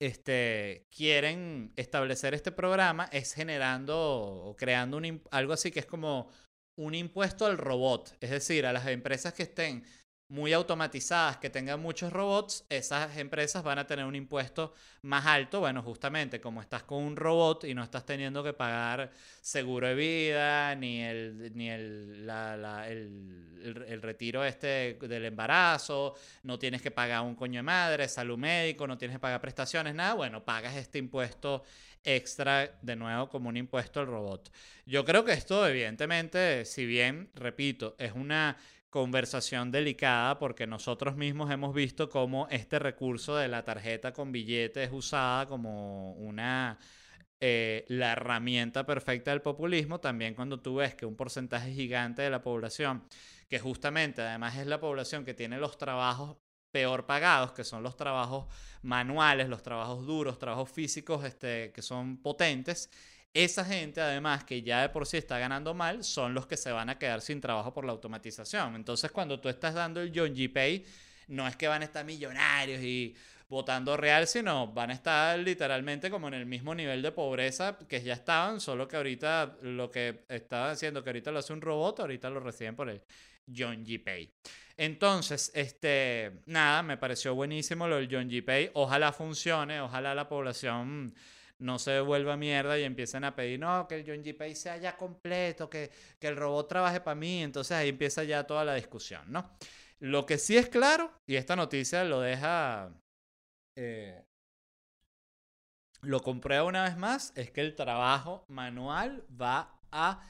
este, 0.00 0.88
quieren 0.90 1.72
establecer 1.76 2.34
este 2.34 2.50
programa 2.50 3.08
es 3.12 3.32
generando 3.32 3.96
o 3.96 4.56
creando 4.56 5.00
algo 5.30 5.52
así 5.52 5.70
que 5.70 5.78
es 5.78 5.86
como 5.86 6.28
un 6.76 6.96
impuesto 6.96 7.46
al 7.46 7.56
robot, 7.56 8.16
es 8.20 8.30
decir, 8.30 8.66
a 8.66 8.72
las 8.72 8.88
empresas 8.88 9.32
que 9.32 9.44
estén 9.44 9.84
muy 10.28 10.52
automatizadas, 10.52 11.36
que 11.36 11.50
tengan 11.50 11.80
muchos 11.80 12.12
robots, 12.12 12.64
esas 12.68 13.16
empresas 13.16 13.62
van 13.62 13.78
a 13.78 13.86
tener 13.86 14.04
un 14.04 14.16
impuesto 14.16 14.74
más 15.02 15.24
alto. 15.24 15.60
Bueno, 15.60 15.82
justamente 15.82 16.40
como 16.40 16.60
estás 16.60 16.82
con 16.82 17.04
un 17.04 17.16
robot 17.16 17.64
y 17.64 17.74
no 17.74 17.84
estás 17.84 18.04
teniendo 18.04 18.42
que 18.42 18.52
pagar 18.52 19.12
seguro 19.40 19.86
de 19.86 19.94
vida, 19.94 20.74
ni 20.74 21.00
el, 21.00 21.52
ni 21.54 21.70
el, 21.70 22.28
el, 22.28 24.02
retiro 24.02 24.44
este 24.44 24.98
del 25.00 25.26
embarazo, 25.26 26.14
no 26.42 26.58
tienes 26.58 26.82
que 26.82 26.90
pagar 26.90 27.22
un 27.22 27.36
coño 27.36 27.60
de 27.60 27.62
madre, 27.62 28.08
salud 28.08 28.36
médico, 28.36 28.86
no 28.88 28.98
tienes 28.98 29.16
que 29.16 29.20
pagar 29.20 29.40
prestaciones, 29.40 29.94
nada. 29.94 30.14
Bueno, 30.14 30.44
pagas 30.44 30.74
este 30.74 30.98
impuesto 30.98 31.62
extra 32.02 32.78
de 32.82 32.96
nuevo 32.96 33.28
como 33.28 33.48
un 33.48 33.56
impuesto 33.56 34.00
al 34.00 34.06
robot. 34.06 34.50
Yo 34.86 35.04
creo 35.04 35.24
que 35.24 35.32
esto 35.32 35.66
evidentemente, 35.66 36.64
si 36.64 36.86
bien, 36.86 37.30
repito, 37.34 37.96
es 37.98 38.12
una 38.12 38.56
conversación 38.90 39.70
delicada 39.70 40.38
porque 40.38 40.66
nosotros 40.66 41.16
mismos 41.16 41.50
hemos 41.50 41.74
visto 41.74 42.08
cómo 42.08 42.48
este 42.50 42.78
recurso 42.78 43.36
de 43.36 43.48
la 43.48 43.64
tarjeta 43.64 44.12
con 44.12 44.32
billetes 44.32 44.88
es 44.88 44.92
usada 44.94 45.46
como 45.46 46.12
una 46.12 46.78
eh, 47.40 47.84
la 47.88 48.12
herramienta 48.12 48.86
perfecta 48.86 49.30
del 49.30 49.42
populismo, 49.42 50.00
también 50.00 50.34
cuando 50.34 50.60
tú 50.60 50.76
ves 50.76 50.94
que 50.94 51.04
un 51.04 51.16
porcentaje 51.16 51.72
gigante 51.72 52.22
de 52.22 52.30
la 52.30 52.40
población, 52.40 53.04
que 53.48 53.58
justamente 53.58 54.22
además 54.22 54.56
es 54.56 54.66
la 54.66 54.80
población 54.80 55.24
que 55.26 55.34
tiene 55.34 55.58
los 55.58 55.76
trabajos 55.76 56.38
peor 56.70 57.04
pagados, 57.06 57.52
que 57.52 57.64
son 57.64 57.82
los 57.82 57.96
trabajos 57.96 58.46
manuales, 58.82 59.48
los 59.48 59.62
trabajos 59.62 60.06
duros, 60.06 60.38
trabajos 60.38 60.70
físicos 60.70 61.24
este, 61.24 61.72
que 61.72 61.82
son 61.82 62.22
potentes, 62.22 62.90
esa 63.44 63.64
gente, 63.64 64.00
además, 64.00 64.44
que 64.44 64.62
ya 64.62 64.82
de 64.82 64.88
por 64.88 65.06
sí 65.06 65.16
está 65.16 65.38
ganando 65.38 65.74
mal, 65.74 66.04
son 66.04 66.34
los 66.34 66.46
que 66.46 66.56
se 66.56 66.72
van 66.72 66.88
a 66.88 66.98
quedar 66.98 67.20
sin 67.20 67.40
trabajo 67.40 67.72
por 67.72 67.84
la 67.84 67.92
automatización. 67.92 68.74
Entonces, 68.76 69.10
cuando 69.10 69.40
tú 69.40 69.48
estás 69.48 69.74
dando 69.74 70.00
el 70.00 70.12
John 70.14 70.34
G. 70.34 70.52
Pay, 70.52 70.84
no 71.28 71.46
es 71.46 71.56
que 71.56 71.68
van 71.68 71.82
a 71.82 71.84
estar 71.84 72.04
millonarios 72.04 72.80
y 72.82 73.14
votando 73.48 73.96
real, 73.96 74.26
sino 74.26 74.68
van 74.68 74.90
a 74.90 74.94
estar 74.94 75.38
literalmente 75.38 76.10
como 76.10 76.28
en 76.28 76.34
el 76.34 76.46
mismo 76.46 76.74
nivel 76.74 77.02
de 77.02 77.12
pobreza 77.12 77.78
que 77.88 78.02
ya 78.02 78.14
estaban, 78.14 78.60
solo 78.60 78.88
que 78.88 78.96
ahorita 78.96 79.58
lo 79.62 79.90
que 79.90 80.24
estaban 80.28 80.70
haciendo, 80.70 81.02
que 81.04 81.10
ahorita 81.10 81.30
lo 81.30 81.38
hace 81.38 81.52
un 81.52 81.60
robot, 81.60 82.00
ahorita 82.00 82.30
lo 82.30 82.40
reciben 82.40 82.74
por 82.74 82.88
el 82.88 83.02
John 83.46 83.84
G. 83.84 84.02
Pay. 84.02 84.32
Entonces, 84.76 85.50
este, 85.54 86.42
nada, 86.46 86.82
me 86.82 86.96
pareció 86.96 87.34
buenísimo 87.34 87.86
lo 87.88 87.96
del 87.96 88.08
John 88.10 88.28
G. 88.28 88.44
Pay. 88.44 88.70
Ojalá 88.74 89.12
funcione, 89.12 89.80
ojalá 89.80 90.14
la 90.14 90.28
población 90.28 91.14
no 91.58 91.78
se 91.78 92.00
vuelva 92.00 92.36
mierda 92.36 92.78
y 92.78 92.84
empiecen 92.84 93.24
a 93.24 93.34
pedir, 93.34 93.58
no, 93.58 93.86
que 93.88 93.96
el 93.96 94.04
John 94.06 94.22
G. 94.22 94.36
Pay 94.36 94.54
sea 94.54 94.76
ya 94.76 94.96
completo, 94.96 95.70
que, 95.70 95.90
que 96.18 96.28
el 96.28 96.36
robot 96.36 96.68
trabaje 96.68 97.00
para 97.00 97.14
mí. 97.14 97.42
Entonces 97.42 97.72
ahí 97.72 97.88
empieza 97.88 98.24
ya 98.24 98.44
toda 98.44 98.64
la 98.64 98.74
discusión, 98.74 99.30
¿no? 99.30 99.50
Lo 99.98 100.26
que 100.26 100.38
sí 100.38 100.56
es 100.56 100.68
claro, 100.68 101.10
y 101.26 101.36
esta 101.36 101.56
noticia 101.56 102.04
lo 102.04 102.20
deja, 102.20 102.92
eh, 103.76 104.22
lo 106.02 106.20
comprueba 106.20 106.64
una 106.64 106.84
vez 106.84 106.96
más, 106.98 107.32
es 107.34 107.50
que 107.50 107.62
el 107.62 107.74
trabajo 107.74 108.44
manual 108.48 109.24
va 109.40 109.80
a 109.90 110.22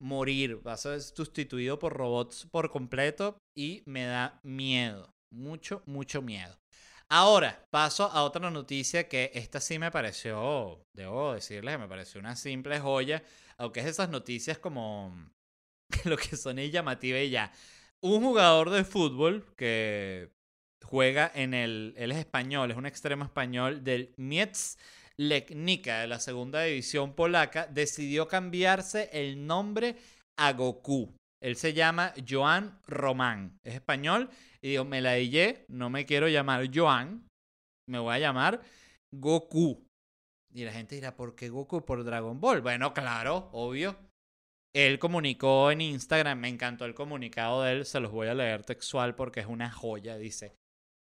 morir, 0.00 0.66
va 0.66 0.72
a 0.72 0.78
ser 0.78 1.02
sustituido 1.02 1.78
por 1.78 1.92
robots 1.92 2.48
por 2.50 2.70
completo 2.70 3.36
y 3.54 3.82
me 3.84 4.04
da 4.04 4.40
miedo, 4.42 5.12
mucho, 5.30 5.82
mucho 5.84 6.22
miedo. 6.22 6.59
Ahora, 7.12 7.66
paso 7.70 8.04
a 8.04 8.22
otra 8.22 8.50
noticia 8.52 9.08
que 9.08 9.32
esta 9.34 9.60
sí 9.60 9.80
me 9.80 9.90
pareció, 9.90 10.86
debo 10.92 11.34
decirles, 11.34 11.76
me 11.76 11.88
pareció 11.88 12.20
una 12.20 12.36
simple 12.36 12.78
joya, 12.78 13.24
aunque 13.58 13.80
es 13.80 13.86
esas 13.86 14.10
noticias 14.10 14.58
como 14.58 15.12
lo 16.04 16.16
que 16.16 16.36
son 16.36 16.56
llamativas 16.58 17.22
y 17.22 17.30
ya. 17.30 17.52
Un 18.00 18.22
jugador 18.22 18.70
de 18.70 18.84
fútbol 18.84 19.44
que 19.56 20.30
juega 20.84 21.30
en 21.34 21.52
el, 21.52 21.94
él 21.96 22.12
es 22.12 22.18
español, 22.18 22.70
es 22.70 22.76
un 22.76 22.86
extremo 22.86 23.24
español 23.24 23.82
del 23.82 24.14
Mietz 24.16 24.78
Legnica 25.16 26.02
de 26.02 26.06
la 26.06 26.20
segunda 26.20 26.62
división 26.62 27.14
polaca, 27.16 27.66
decidió 27.66 28.28
cambiarse 28.28 29.10
el 29.12 29.48
nombre 29.48 29.96
a 30.36 30.52
Goku. 30.52 31.12
Él 31.42 31.56
se 31.56 31.72
llama 31.72 32.12
Joan 32.28 32.78
Román, 32.86 33.58
es 33.64 33.74
español 33.74 34.28
y 34.62 34.70
digo, 34.70 34.84
me 34.84 35.00
la 35.00 35.14
dije, 35.14 35.64
no 35.68 35.88
me 35.88 36.04
quiero 36.04 36.28
llamar 36.28 36.68
Joan, 36.72 37.26
me 37.88 37.98
voy 37.98 38.14
a 38.14 38.18
llamar 38.18 38.60
Goku. 39.14 39.86
Y 40.52 40.64
la 40.64 40.72
gente 40.72 40.96
dirá, 40.96 41.16
¿por 41.16 41.34
qué 41.34 41.48
Goku? 41.48 41.84
Por 41.84 42.04
Dragon 42.04 42.40
Ball. 42.40 42.60
Bueno, 42.60 42.92
claro, 42.92 43.48
obvio. 43.52 43.96
Él 44.74 44.98
comunicó 44.98 45.70
en 45.70 45.80
Instagram, 45.80 46.38
me 46.38 46.48
encantó 46.48 46.84
el 46.84 46.94
comunicado 46.94 47.62
de 47.62 47.72
él, 47.72 47.86
se 47.86 48.00
los 48.00 48.12
voy 48.12 48.28
a 48.28 48.34
leer 48.34 48.62
textual 48.62 49.14
porque 49.14 49.40
es 49.40 49.46
una 49.46 49.70
joya. 49.70 50.16
Dice, 50.16 50.54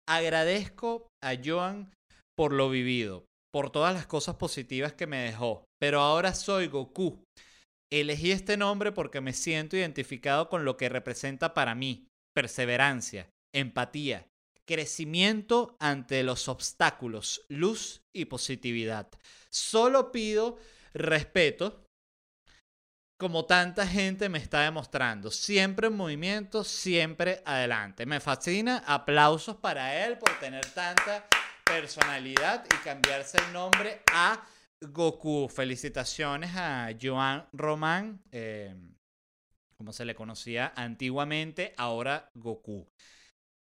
agradezco 0.07 1.07
a 1.23 1.35
Joan 1.43 1.93
por 2.35 2.51
lo 2.51 2.69
vivido, 2.69 3.25
por 3.53 3.69
todas 3.69 3.93
las 3.93 4.07
cosas 4.07 4.35
positivas 4.35 4.93
que 4.93 5.07
me 5.07 5.23
dejó, 5.23 5.63
pero 5.79 6.01
ahora 6.01 6.33
soy 6.33 6.67
Goku. 6.67 7.23
Elegí 7.99 8.31
este 8.31 8.57
nombre 8.57 8.91
porque 8.91 9.21
me 9.21 9.33
siento 9.33 9.77
identificado 9.77 10.49
con 10.49 10.65
lo 10.65 10.77
que 10.77 10.89
representa 10.89 11.53
para 11.53 11.75
mí, 11.75 12.07
perseverancia, 12.33 13.29
empatía, 13.53 14.25
crecimiento 14.65 15.75
ante 15.79 16.23
los 16.23 16.47
obstáculos, 16.47 17.45
luz 17.49 18.01
y 18.11 18.25
positividad. 18.25 19.09
Solo 19.51 20.11
pido 20.11 20.57
respeto, 20.95 21.85
como 23.19 23.45
tanta 23.45 23.85
gente 23.85 24.27
me 24.27 24.39
está 24.39 24.61
demostrando. 24.61 25.29
Siempre 25.29 25.85
en 25.85 25.95
movimiento, 25.95 26.63
siempre 26.63 27.43
adelante. 27.45 28.07
Me 28.07 28.19
fascina. 28.19 28.83
Aplausos 28.87 29.55
para 29.57 30.03
él 30.03 30.17
por 30.17 30.31
tener 30.39 30.65
tanta 30.73 31.27
personalidad 31.63 32.65
y 32.65 32.75
cambiarse 32.83 33.37
el 33.37 33.53
nombre 33.53 34.01
a 34.11 34.43
Goku. 34.89 35.47
Felicitaciones 35.49 36.51
a 36.55 36.89
Joan 36.99 37.45
Román, 37.53 38.21
eh, 38.31 38.75
como 39.77 39.93
se 39.93 40.05
le 40.05 40.15
conocía 40.15 40.73
antiguamente, 40.75 41.73
ahora 41.77 42.29
Goku. 42.33 42.87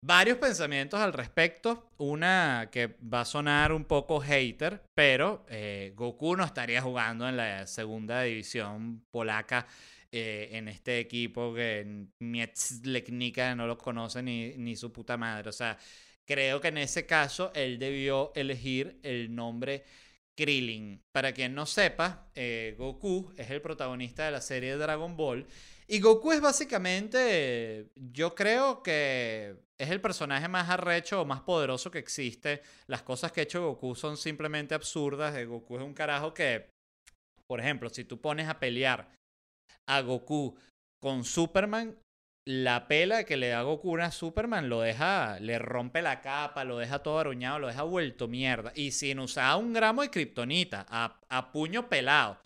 Varios 0.06 0.36
pensamientos 0.36 1.00
al 1.00 1.14
respecto. 1.14 1.90
Una 1.96 2.68
que 2.70 2.96
va 3.02 3.22
a 3.22 3.24
sonar 3.24 3.72
un 3.72 3.84
poco 3.84 4.20
hater, 4.20 4.82
pero 4.94 5.46
eh, 5.48 5.92
Goku 5.96 6.36
no 6.36 6.44
estaría 6.44 6.82
jugando 6.82 7.26
en 7.26 7.38
la 7.38 7.66
segunda 7.66 8.20
división 8.22 9.02
polaca 9.10 9.66
eh, 10.12 10.50
en 10.52 10.68
este 10.68 10.98
equipo 10.98 11.54
que 11.54 12.06
Mietsleknika 12.20 13.54
no 13.54 13.66
lo 13.66 13.78
conoce 13.78 14.22
ni, 14.22 14.54
ni 14.58 14.76
su 14.76 14.92
puta 14.92 15.16
madre. 15.16 15.48
O 15.48 15.52
sea, 15.52 15.78
creo 16.26 16.60
que 16.60 16.68
en 16.68 16.78
ese 16.78 17.06
caso 17.06 17.50
él 17.54 17.78
debió 17.78 18.30
elegir 18.34 19.00
el 19.02 19.34
nombre 19.34 19.84
Krillin. 20.36 21.00
Para 21.12 21.32
quien 21.32 21.54
no 21.54 21.66
sepa, 21.66 22.28
eh, 22.34 22.74
Goku 22.78 23.32
es 23.36 23.50
el 23.50 23.60
protagonista 23.62 24.24
de 24.24 24.32
la 24.32 24.40
serie 24.40 24.76
Dragon 24.76 25.16
Ball 25.16 25.46
y 25.86 26.00
Goku 26.00 26.32
es 26.32 26.40
básicamente, 26.40 27.90
yo 27.94 28.34
creo 28.34 28.82
que 28.82 29.56
es 29.78 29.90
el 29.90 30.00
personaje 30.00 30.48
más 30.48 30.70
arrecho 30.70 31.20
o 31.20 31.24
más 31.26 31.42
poderoso 31.42 31.90
que 31.90 31.98
existe. 31.98 32.62
Las 32.86 33.02
cosas 33.02 33.32
que 33.32 33.40
ha 33.40 33.44
hecho 33.44 33.66
Goku 33.66 33.94
son 33.94 34.16
simplemente 34.16 34.74
absurdas. 34.74 35.36
Eh, 35.36 35.44
Goku 35.44 35.76
es 35.76 35.82
un 35.82 35.92
carajo 35.92 36.32
que, 36.32 36.70
por 37.46 37.60
ejemplo, 37.60 37.90
si 37.90 38.04
tú 38.04 38.20
pones 38.20 38.48
a 38.48 38.58
pelear 38.58 39.10
a 39.86 40.00
Goku 40.00 40.56
con 41.02 41.22
Superman, 41.22 41.98
la 42.46 42.88
pela 42.88 43.24
que 43.24 43.36
le 43.36 43.48
da 43.48 43.62
Goku 43.62 43.96
a 43.98 44.10
Superman 44.10 44.68
lo 44.68 44.82
deja, 44.82 45.38
le 45.40 45.58
rompe 45.58 46.02
la 46.02 46.20
capa, 46.20 46.64
lo 46.64 46.78
deja 46.78 47.02
todo 47.02 47.18
aruñado, 47.18 47.58
lo 47.58 47.68
deja 47.68 47.82
vuelto 47.84 48.28
mierda. 48.28 48.72
Y 48.74 48.92
sin 48.92 49.18
usar 49.18 49.56
un 49.56 49.72
gramo 49.72 50.02
de 50.02 50.10
kriptonita, 50.10 50.86
a, 50.88 51.52
puño 51.52 51.88
pelado. 51.88 52.38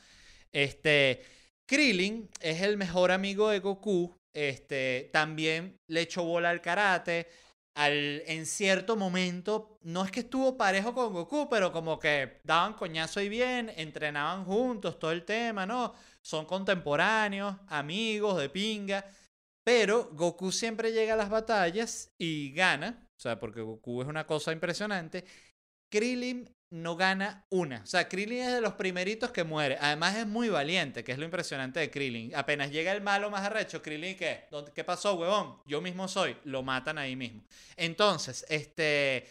Este. 0.53 1.25
Krillin 1.67 2.31
es 2.41 2.63
el 2.63 2.77
mejor 2.79 3.11
amigo 3.11 3.51
de 3.51 3.61
Goku. 3.61 4.17
este, 4.33 5.11
también 5.13 5.77
le 5.89 6.03
echó 6.03 6.23
bola 6.25 6.51
al 6.51 6.61
karate. 6.61 7.29
Al, 7.75 8.23
en 8.27 8.47
cierto 8.47 8.97
momento, 8.97 9.79
no 9.83 10.05
es 10.05 10.11
que 10.11 10.21
estuvo 10.21 10.57
parejo 10.57 10.95
con 10.95 11.13
Goku, 11.13 11.49
pero 11.49 11.73
como 11.73 11.99
que 11.99 12.41
daban 12.45 12.75
coñazo 12.75 13.21
y 13.21 13.29
bien, 13.29 13.73
entrenaban 13.77 14.45
juntos, 14.45 14.99
todo 14.99 15.13
el 15.13 15.25
tema, 15.25 15.67
¿no? 15.67 15.95
Son 16.23 16.45
contemporáneos, 16.47 17.57
amigos 17.69 18.39
de 18.41 18.49
pinga. 18.49 19.05
Pero 19.69 20.09
Goku 20.15 20.51
siempre 20.51 20.93
llega 20.93 21.13
a 21.13 21.17
las 21.19 21.29
batallas 21.29 22.11
y 22.17 22.53
gana. 22.55 23.07
O 23.19 23.21
sea, 23.21 23.39
porque 23.39 23.61
Goku 23.61 24.01
es 24.01 24.09
una 24.09 24.27
cosa 24.27 24.51
impresionante. 24.51 25.27
Krillin 25.93 26.51
no 26.71 26.97
gana 26.97 27.45
una. 27.51 27.83
O 27.83 27.87
sea, 27.87 28.09
Krillin 28.09 28.45
es 28.45 28.55
de 28.55 28.63
los 28.63 28.73
primeritos 28.73 29.31
que 29.31 29.45
muere. 29.45 29.77
Además 29.79 30.17
es 30.17 30.27
muy 30.27 30.49
valiente, 30.49 31.05
que 31.05 31.13
es 31.13 31.19
lo 31.19 31.27
impresionante 31.27 31.81
de 31.81 31.91
Krillin. 31.91 32.35
Apenas 32.35 32.71
llega 32.71 32.93
el 32.93 33.03
malo 33.03 33.29
más 33.29 33.43
arrecho, 33.43 33.83
Krillin, 33.83 34.17
¿qué? 34.17 34.47
¿Qué 34.75 34.85
pasó, 34.85 35.17
huevón? 35.17 35.61
Yo 35.67 35.83
mismo 35.83 36.09
soy. 36.09 36.35
Lo 36.45 36.63
matan 36.63 36.97
ahí 36.97 37.15
mismo. 37.15 37.45
Entonces, 37.77 38.47
este... 38.49 39.27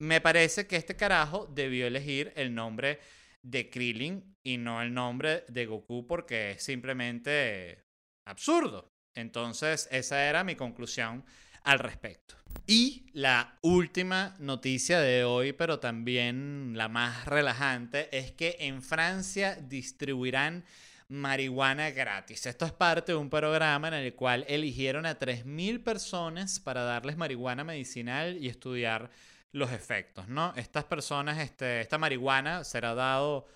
Me 0.00 0.20
parece 0.20 0.66
que 0.66 0.74
este 0.74 0.96
carajo 0.96 1.46
debió 1.46 1.86
elegir 1.86 2.32
el 2.34 2.52
nombre 2.52 2.98
de 3.40 3.70
Krillin 3.70 4.34
y 4.44 4.58
no 4.58 4.82
el 4.82 4.92
nombre 4.92 5.44
de 5.46 5.66
Goku 5.66 6.08
porque 6.08 6.50
es 6.50 6.64
simplemente 6.64 7.84
absurdo. 8.26 8.95
Entonces, 9.16 9.88
esa 9.90 10.24
era 10.24 10.44
mi 10.44 10.54
conclusión 10.54 11.24
al 11.64 11.80
respecto. 11.80 12.36
Y 12.66 13.06
la 13.12 13.58
última 13.62 14.34
noticia 14.38 15.00
de 15.00 15.24
hoy, 15.24 15.52
pero 15.52 15.78
también 15.78 16.72
la 16.76 16.88
más 16.88 17.26
relajante, 17.26 18.16
es 18.16 18.32
que 18.32 18.56
en 18.60 18.82
Francia 18.82 19.56
distribuirán 19.56 20.64
marihuana 21.08 21.90
gratis. 21.90 22.46
Esto 22.46 22.64
es 22.64 22.72
parte 22.72 23.12
de 23.12 23.18
un 23.18 23.30
programa 23.30 23.88
en 23.88 23.94
el 23.94 24.14
cual 24.14 24.44
eligieron 24.48 25.06
a 25.06 25.18
3.000 25.18 25.82
personas 25.82 26.58
para 26.58 26.82
darles 26.82 27.16
marihuana 27.16 27.62
medicinal 27.64 28.36
y 28.36 28.48
estudiar 28.48 29.10
los 29.52 29.72
efectos, 29.72 30.28
¿no? 30.28 30.52
Estas 30.56 30.84
personas, 30.84 31.38
este, 31.38 31.80
esta 31.80 31.98
marihuana 31.98 32.64
será 32.64 32.94
dado 32.94 33.46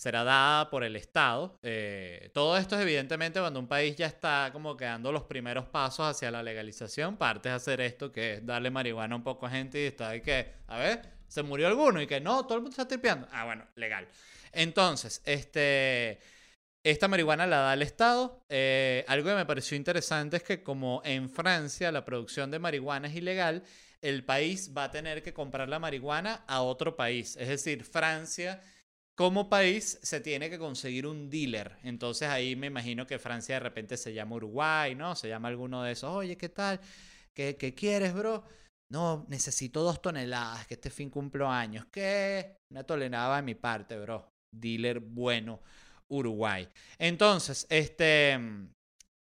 será 0.00 0.24
dada 0.24 0.70
por 0.70 0.82
el 0.82 0.96
Estado. 0.96 1.58
Eh, 1.62 2.30
todo 2.32 2.56
esto 2.56 2.74
es 2.74 2.80
evidentemente 2.80 3.38
cuando 3.38 3.60
un 3.60 3.68
país 3.68 3.96
ya 3.96 4.06
está 4.06 4.48
como 4.50 4.74
que 4.74 4.86
dando 4.86 5.12
los 5.12 5.24
primeros 5.24 5.66
pasos 5.66 6.06
hacia 6.06 6.30
la 6.30 6.42
legalización, 6.42 7.18
parte 7.18 7.50
de 7.50 7.56
hacer 7.56 7.82
esto 7.82 8.10
que 8.10 8.32
es 8.32 8.46
darle 8.46 8.70
marihuana 8.70 9.14
a 9.14 9.18
un 9.18 9.22
poco 9.22 9.44
a 9.44 9.50
gente 9.50 9.78
y 9.78 9.84
está 9.84 10.08
de 10.08 10.22
que, 10.22 10.54
a 10.68 10.78
ver, 10.78 11.02
se 11.28 11.42
murió 11.42 11.66
alguno 11.66 12.00
y 12.00 12.06
que 12.06 12.18
no, 12.18 12.44
todo 12.44 12.54
el 12.54 12.62
mundo 12.62 12.70
está 12.70 12.88
tripeando. 12.88 13.28
Ah, 13.30 13.44
bueno, 13.44 13.66
legal. 13.74 14.08
Entonces, 14.52 15.20
este... 15.26 16.18
Esta 16.82 17.06
marihuana 17.06 17.46
la 17.46 17.58
da 17.58 17.74
el 17.74 17.82
Estado. 17.82 18.42
Eh, 18.48 19.04
algo 19.06 19.28
que 19.28 19.34
me 19.34 19.44
pareció 19.44 19.76
interesante 19.76 20.38
es 20.38 20.42
que 20.42 20.62
como 20.62 21.02
en 21.04 21.28
Francia 21.28 21.92
la 21.92 22.06
producción 22.06 22.50
de 22.50 22.58
marihuana 22.58 23.08
es 23.08 23.16
ilegal, 23.16 23.64
el 24.00 24.24
país 24.24 24.72
va 24.74 24.84
a 24.84 24.90
tener 24.90 25.22
que 25.22 25.34
comprar 25.34 25.68
la 25.68 25.78
marihuana 25.78 26.42
a 26.46 26.62
otro 26.62 26.96
país. 26.96 27.36
Es 27.36 27.48
decir, 27.48 27.84
Francia 27.84 28.62
como 29.20 29.50
país 29.50 29.98
se 30.02 30.22
tiene 30.22 30.48
que 30.48 30.58
conseguir 30.58 31.06
un 31.06 31.28
dealer. 31.28 31.76
Entonces 31.82 32.26
ahí 32.26 32.56
me 32.56 32.68
imagino 32.68 33.06
que 33.06 33.18
Francia 33.18 33.56
de 33.56 33.60
repente 33.60 33.98
se 33.98 34.14
llama 34.14 34.36
Uruguay, 34.36 34.94
¿no? 34.94 35.14
Se 35.14 35.28
llama 35.28 35.48
alguno 35.48 35.82
de 35.82 35.92
esos. 35.92 36.10
Oye, 36.10 36.38
¿qué 36.38 36.48
tal? 36.48 36.80
¿Qué, 37.34 37.74
quieres, 37.76 38.14
bro? 38.14 38.42
No, 38.90 39.26
necesito 39.28 39.82
dos 39.82 40.00
toneladas, 40.00 40.66
que 40.66 40.72
este 40.72 40.88
fin 40.88 41.10
cumplo 41.10 41.50
años. 41.50 41.84
¿Qué? 41.92 42.56
Una 42.70 42.82
tonelada 42.84 43.36
de 43.36 43.42
mi 43.42 43.54
parte, 43.54 43.98
bro. 43.98 44.26
Dealer 44.56 45.00
bueno, 45.00 45.60
Uruguay. 46.08 46.66
Entonces, 46.98 47.66
este... 47.68 48.40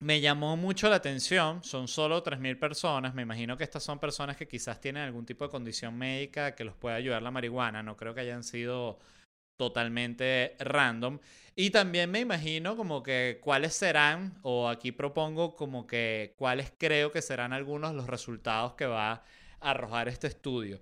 Me 0.00 0.20
llamó 0.20 0.58
mucho 0.58 0.90
la 0.90 0.96
atención, 0.96 1.64
son 1.64 1.88
solo 1.88 2.22
3.000 2.22 2.58
personas, 2.60 3.14
me 3.14 3.22
imagino 3.22 3.56
que 3.56 3.64
estas 3.64 3.82
son 3.82 3.98
personas 3.98 4.36
que 4.36 4.46
quizás 4.46 4.80
tienen 4.80 5.02
algún 5.02 5.26
tipo 5.26 5.44
de 5.44 5.50
condición 5.50 5.98
médica 5.98 6.54
que 6.54 6.62
los 6.62 6.76
pueda 6.76 6.94
ayudar 6.94 7.20
la 7.20 7.32
marihuana, 7.32 7.82
no 7.82 7.96
creo 7.96 8.14
que 8.14 8.20
hayan 8.20 8.44
sido 8.44 9.00
totalmente 9.58 10.56
random. 10.58 11.18
Y 11.54 11.70
también 11.70 12.10
me 12.10 12.20
imagino 12.20 12.76
como 12.76 13.02
que 13.02 13.40
cuáles 13.42 13.74
serán, 13.74 14.38
o 14.42 14.68
aquí 14.68 14.92
propongo 14.92 15.56
como 15.56 15.86
que 15.86 16.34
cuáles 16.38 16.72
creo 16.78 17.12
que 17.12 17.20
serán 17.20 17.52
algunos 17.52 17.94
los 17.94 18.06
resultados 18.06 18.74
que 18.74 18.86
va 18.86 19.12
a 19.12 19.22
arrojar 19.60 20.08
este 20.08 20.28
estudio. 20.28 20.80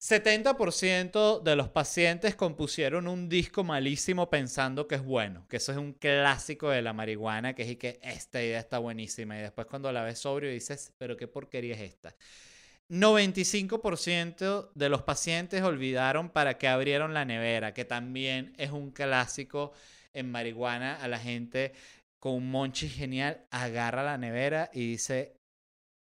70% 0.00 1.42
de 1.42 1.56
los 1.56 1.68
pacientes 1.68 2.34
compusieron 2.34 3.06
un 3.06 3.28
disco 3.28 3.64
malísimo 3.64 4.30
pensando 4.30 4.88
que 4.88 4.94
es 4.94 5.04
bueno, 5.04 5.46
que 5.48 5.58
eso 5.58 5.72
es 5.72 5.78
un 5.78 5.92
clásico 5.92 6.70
de 6.70 6.80
la 6.80 6.94
marihuana, 6.94 7.54
que 7.54 7.62
es 7.64 7.68
y 7.70 7.76
que 7.76 8.00
esta 8.02 8.42
idea 8.42 8.58
está 8.58 8.78
buenísima 8.78 9.38
y 9.38 9.42
después 9.42 9.66
cuando 9.66 9.92
la 9.92 10.02
ves 10.02 10.18
sobrio 10.18 10.50
dices, 10.50 10.94
pero 10.96 11.18
qué 11.18 11.28
porquería 11.28 11.74
es 11.74 11.82
esta. 11.82 12.16
95% 12.90 14.72
de 14.74 14.88
los 14.88 15.02
pacientes 15.02 15.62
olvidaron 15.62 16.28
para 16.28 16.58
qué 16.58 16.66
abrieron 16.66 17.14
la 17.14 17.24
nevera, 17.24 17.72
que 17.72 17.84
también 17.84 18.52
es 18.58 18.72
un 18.72 18.90
clásico 18.90 19.72
en 20.12 20.30
marihuana. 20.30 20.96
A 20.96 21.06
la 21.06 21.20
gente 21.20 21.72
con 22.18 22.34
un 22.34 22.50
monchi 22.50 22.88
genial 22.88 23.46
agarra 23.50 24.02
la 24.02 24.18
nevera 24.18 24.70
y 24.74 24.86
dice, 24.88 25.36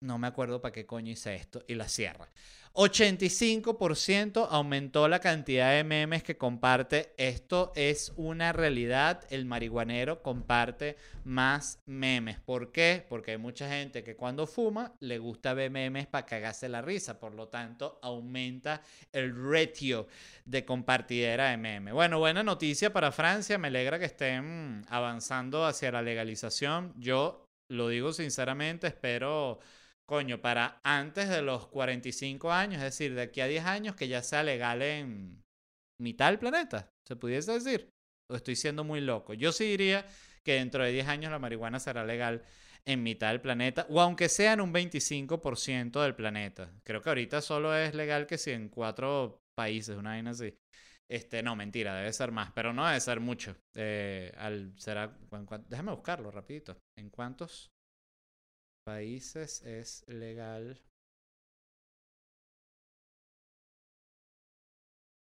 no 0.01 0.19
me 0.19 0.27
acuerdo 0.27 0.61
para 0.61 0.73
qué 0.73 0.85
coño 0.85 1.11
hice 1.11 1.35
esto, 1.35 1.65
y 1.67 1.75
la 1.75 1.89
cierra. 1.89 2.29
85% 2.75 4.49
aumentó 4.51 5.07
la 5.07 5.21
cantidad 5.21 5.71
de 5.71 5.85
memes 5.85 6.25
que 6.25 6.37
comparte. 6.37 7.15
Esto 7.17 7.73
es 7.77 8.13
una 8.17 8.53
realidad. 8.53 9.25
El 9.31 9.47
marihuanero 9.47 10.23
comparte 10.23 10.97
más 11.23 11.79
memes. 11.87 12.41
¿Por 12.41 12.73
qué? 12.73 13.07
Porque 13.09 13.31
hay 13.31 13.39
mucha 13.39 13.69
gente 13.69 14.03
que 14.03 14.17
cuando 14.17 14.49
fuma 14.49 14.93
le 14.99 15.19
gusta 15.19 15.55
ver 15.55 15.71
memes 15.71 16.09
para 16.09 16.27
cagarse 16.27 16.69
la 16.69 16.83
risa. 16.83 17.21
Por 17.21 17.35
lo 17.35 17.47
tanto, 17.47 18.01
aumenta 18.03 18.83
el 19.13 19.33
ratio 19.37 20.09
de 20.45 20.65
compartidera 20.65 21.51
de 21.51 21.57
memes. 21.57 21.95
Bueno, 21.95 22.19
buena 22.19 22.43
noticia 22.43 22.93
para 22.93 23.13
Francia. 23.13 23.57
Me 23.57 23.69
alegra 23.69 24.01
que 24.01 24.07
estén 24.07 24.85
avanzando 24.89 25.65
hacia 25.65 25.93
la 25.93 26.03
legalización. 26.03 26.93
Yo 26.99 27.47
lo 27.69 27.87
digo 27.89 28.13
sinceramente, 28.13 28.89
espero 28.89 29.61
coño, 30.07 30.41
para 30.41 30.81
antes 30.83 31.29
de 31.29 31.43
los 31.43 31.67
45 31.69 32.53
años, 32.53 32.79
es 32.79 32.85
decir, 32.85 33.15
de 33.15 33.23
aquí 33.23 33.41
a 33.41 33.47
10 33.47 33.65
años, 33.65 33.97
que 33.97 34.09
ya 34.09 34.23
sea 34.23 34.43
legal 34.43 34.83
en 34.83 35.43
mitad 36.01 36.31
del 36.31 36.39
planeta, 36.39 36.91
se 37.07 37.17
pudiese 37.17 37.53
decir. 37.53 37.91
O 38.31 38.37
estoy 38.37 38.57
siendo 38.57 38.85
muy 38.85 39.01
loco. 39.01 39.35
Yo 39.35 39.53
sí 39.53 39.65
diría 39.65 40.07
que 40.43 40.55
dentro 40.55 40.83
de 40.83 40.93
10 40.93 41.09
años 41.09 41.31
la 41.31 41.39
marihuana 41.39 41.79
será 41.79 42.05
legal 42.05 42.43
en 42.87 43.03
mitad 43.03 43.29
del 43.29 43.41
planeta, 43.41 43.87
o 43.89 44.01
aunque 44.01 44.29
sea 44.29 44.53
en 44.53 44.61
un 44.61 44.73
25% 44.73 46.03
del 46.03 46.15
planeta. 46.15 46.71
Creo 46.85 47.01
que 47.01 47.09
ahorita 47.09 47.41
solo 47.41 47.75
es 47.75 47.95
legal 47.95 48.27
que 48.27 48.39
si 48.39 48.51
en 48.51 48.69
cuatro 48.69 49.41
países, 49.57 49.97
una 49.97 50.11
vaina 50.11 50.31
así. 50.31 50.55
Este, 51.11 51.43
no, 51.43 51.55
mentira, 51.55 51.95
debe 51.95 52.13
ser 52.13 52.33
más, 52.33 52.51
pero 52.53 52.73
no 52.73 52.87
debe 52.87 53.01
ser 53.01 53.21
mucho. 53.21 53.57
Eh, 53.75 54.33
será, 54.77 55.17
déjame 55.69 55.93
buscarlo 55.93 56.31
rapidito. 56.31 56.77
¿En 56.99 57.11
cuántos 57.11 57.74
países 58.85 59.63
es 59.63 60.05
legal. 60.09 60.81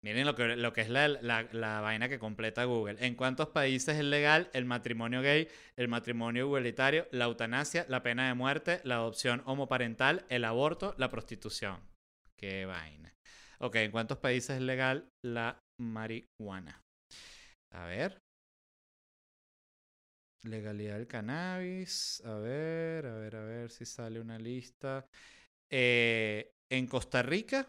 Miren 0.04 0.26
lo 0.26 0.34
que, 0.34 0.56
lo 0.56 0.74
que 0.74 0.82
es 0.82 0.90
la, 0.90 1.08
la, 1.08 1.82
vaina 1.82 2.10
que 2.10 2.18
completa 2.18 2.64
Google. 2.64 2.98
¿En 3.06 3.14
cuántos 3.14 3.50
países 3.50 3.98
es 3.98 4.04
legal 4.04 4.50
el 4.54 4.66
matrimonio 4.66 5.22
gay, 5.22 5.48
el 5.76 5.88
matrimonio 5.88 6.46
igualitario, 6.46 7.08
la 7.12 7.26
eutanasia, 7.26 7.86
la 7.88 8.02
pena 8.02 8.28
de 8.28 8.34
muerte, 8.34 8.82
la 8.84 8.96
adopción 8.96 9.44
homoparental, 9.46 10.26
el 10.30 10.46
aborto, 10.46 10.96
la 10.98 11.10
prostitución? 11.10 11.80
Qué 12.36 12.66
vaina. 12.66 13.14
Ok, 13.60 13.76
¿en 13.76 13.92
cuántos 13.92 14.18
países 14.18 14.56
es 14.56 14.62
legal 14.64 15.08
la 15.24 15.60
marihuana? 15.80 16.82
A 17.72 17.86
ver. 17.86 18.21
Legalidad 20.44 20.98
del 20.98 21.08
cannabis. 21.08 22.22
A 22.26 22.36
ver, 22.36 23.06
a 23.06 23.16
ver, 23.16 23.36
a 23.36 23.44
ver 23.44 23.72
si 23.72 23.86
sale 23.86 24.20
una 24.20 24.40
lista. 24.40 25.06
Eh, 25.70 26.52
en 26.70 26.88
Costa 26.88 27.22
Rica. 27.22 27.68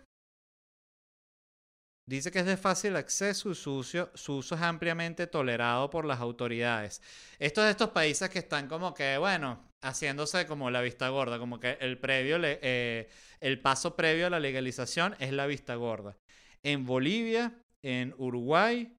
Dice 2.08 2.32
que 2.32 2.40
es 2.40 2.46
de 2.46 2.56
fácil 2.56 2.96
acceso 2.96 3.50
y 3.50 3.54
su 3.54 3.76
uso, 3.76 4.10
su 4.14 4.36
uso 4.36 4.54
es 4.56 4.60
ampliamente 4.62 5.26
tolerado 5.28 5.88
por 5.88 6.04
las 6.04 6.20
autoridades. 6.20 7.00
Estos 7.38 7.64
de 7.64 7.70
estos 7.70 7.90
países 7.90 8.28
que 8.28 8.40
están 8.40 8.66
como 8.68 8.92
que, 8.92 9.18
bueno, 9.18 9.70
haciéndose 9.82 10.46
como 10.46 10.70
la 10.70 10.80
vista 10.82 11.08
gorda, 11.10 11.38
como 11.38 11.60
que 11.60 11.78
el 11.80 11.98
previo, 11.98 12.38
eh, 12.42 13.08
el 13.40 13.60
paso 13.60 13.94
previo 13.94 14.26
a 14.26 14.30
la 14.30 14.40
legalización 14.40 15.14
es 15.20 15.32
la 15.32 15.46
vista 15.46 15.76
gorda. 15.76 16.16
En 16.64 16.86
Bolivia, 16.86 17.52
en 17.82 18.14
Uruguay, 18.18 18.96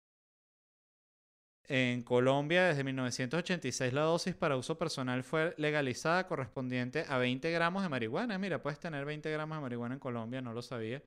en 1.68 2.04
Colombia, 2.04 2.66
desde 2.66 2.84
1986, 2.84 3.94
la 3.94 4.02
dosis 4.02 4.36
para 4.36 4.58
uso 4.58 4.78
personal 4.78 5.24
fue 5.24 5.54
legalizada 5.58 6.28
correspondiente 6.28 7.06
a 7.08 7.18
20 7.18 7.50
gramos 7.52 7.84
de 7.84 7.90
marihuana. 7.90 8.38
Mira, 8.38 8.62
puedes 8.62 8.80
tener 8.80 9.06
20 9.06 9.32
gramos 9.32 9.58
de 9.58 9.62
marihuana 9.62 9.96
en 9.96 10.00
Colombia, 10.00 10.42
no 10.42 10.54
lo 10.54 10.62
sabía. 10.62 11.02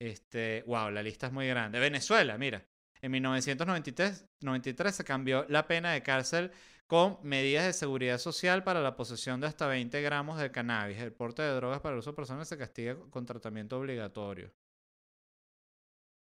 Este, 0.00 0.62
wow, 0.66 0.90
la 0.90 1.02
lista 1.02 1.26
es 1.26 1.32
muy 1.32 1.48
grande. 1.48 1.80
Venezuela, 1.80 2.38
mira. 2.38 2.64
En 3.00 3.12
1993 3.12 4.26
93 4.40 4.94
se 4.94 5.04
cambió 5.04 5.44
la 5.48 5.66
pena 5.66 5.92
de 5.92 6.02
cárcel 6.02 6.50
con 6.86 7.18
medidas 7.22 7.66
de 7.66 7.72
seguridad 7.72 8.18
social 8.18 8.64
para 8.64 8.80
la 8.80 8.96
posesión 8.96 9.40
de 9.40 9.46
hasta 9.46 9.66
20 9.66 10.00
gramos 10.02 10.40
de 10.40 10.50
cannabis. 10.50 10.98
El 10.98 11.12
porte 11.12 11.42
de 11.42 11.54
drogas 11.54 11.80
para 11.80 11.94
el 11.94 12.00
uso 12.00 12.14
personal 12.14 12.46
se 12.46 12.56
castiga 12.56 12.96
con 13.10 13.26
tratamiento 13.26 13.78
obligatorio. 13.78 14.52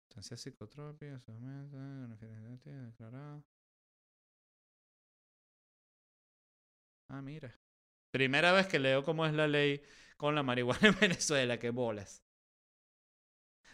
Sustancias 0.06 0.40
psicotrópicas, 0.42 1.26
declarado. 2.86 3.42
Ah, 7.08 7.22
mira. 7.22 7.58
Primera 8.10 8.52
vez 8.52 8.66
que 8.66 8.78
leo 8.78 9.02
cómo 9.04 9.26
es 9.26 9.32
la 9.32 9.48
ley 9.48 9.82
con 10.16 10.34
la 10.34 10.42
marihuana 10.42 10.88
en 10.88 10.98
Venezuela, 10.98 11.58
que 11.58 11.70
bolas. 11.70 12.22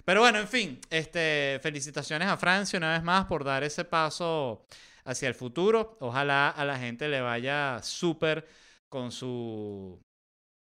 Pero 0.05 0.21
bueno, 0.21 0.38
en 0.38 0.49
fin, 0.49 0.81
este, 0.90 1.61
felicitaciones 1.62 2.29
a 2.29 2.37
Francia 2.37 2.79
una 2.79 2.93
vez 2.93 3.03
más 3.03 3.27
por 3.27 3.45
dar 3.45 3.62
ese 3.64 3.85
paso 3.85 4.66
hacia 5.05 5.29
el 5.29 5.35
futuro. 5.35 5.99
Ojalá 6.01 6.49
a 6.49 6.64
la 6.64 6.79
gente 6.79 7.09
le 7.09 7.21
vaya 7.21 7.81
súper 7.83 8.49
con 8.88 9.12
su, 9.12 10.03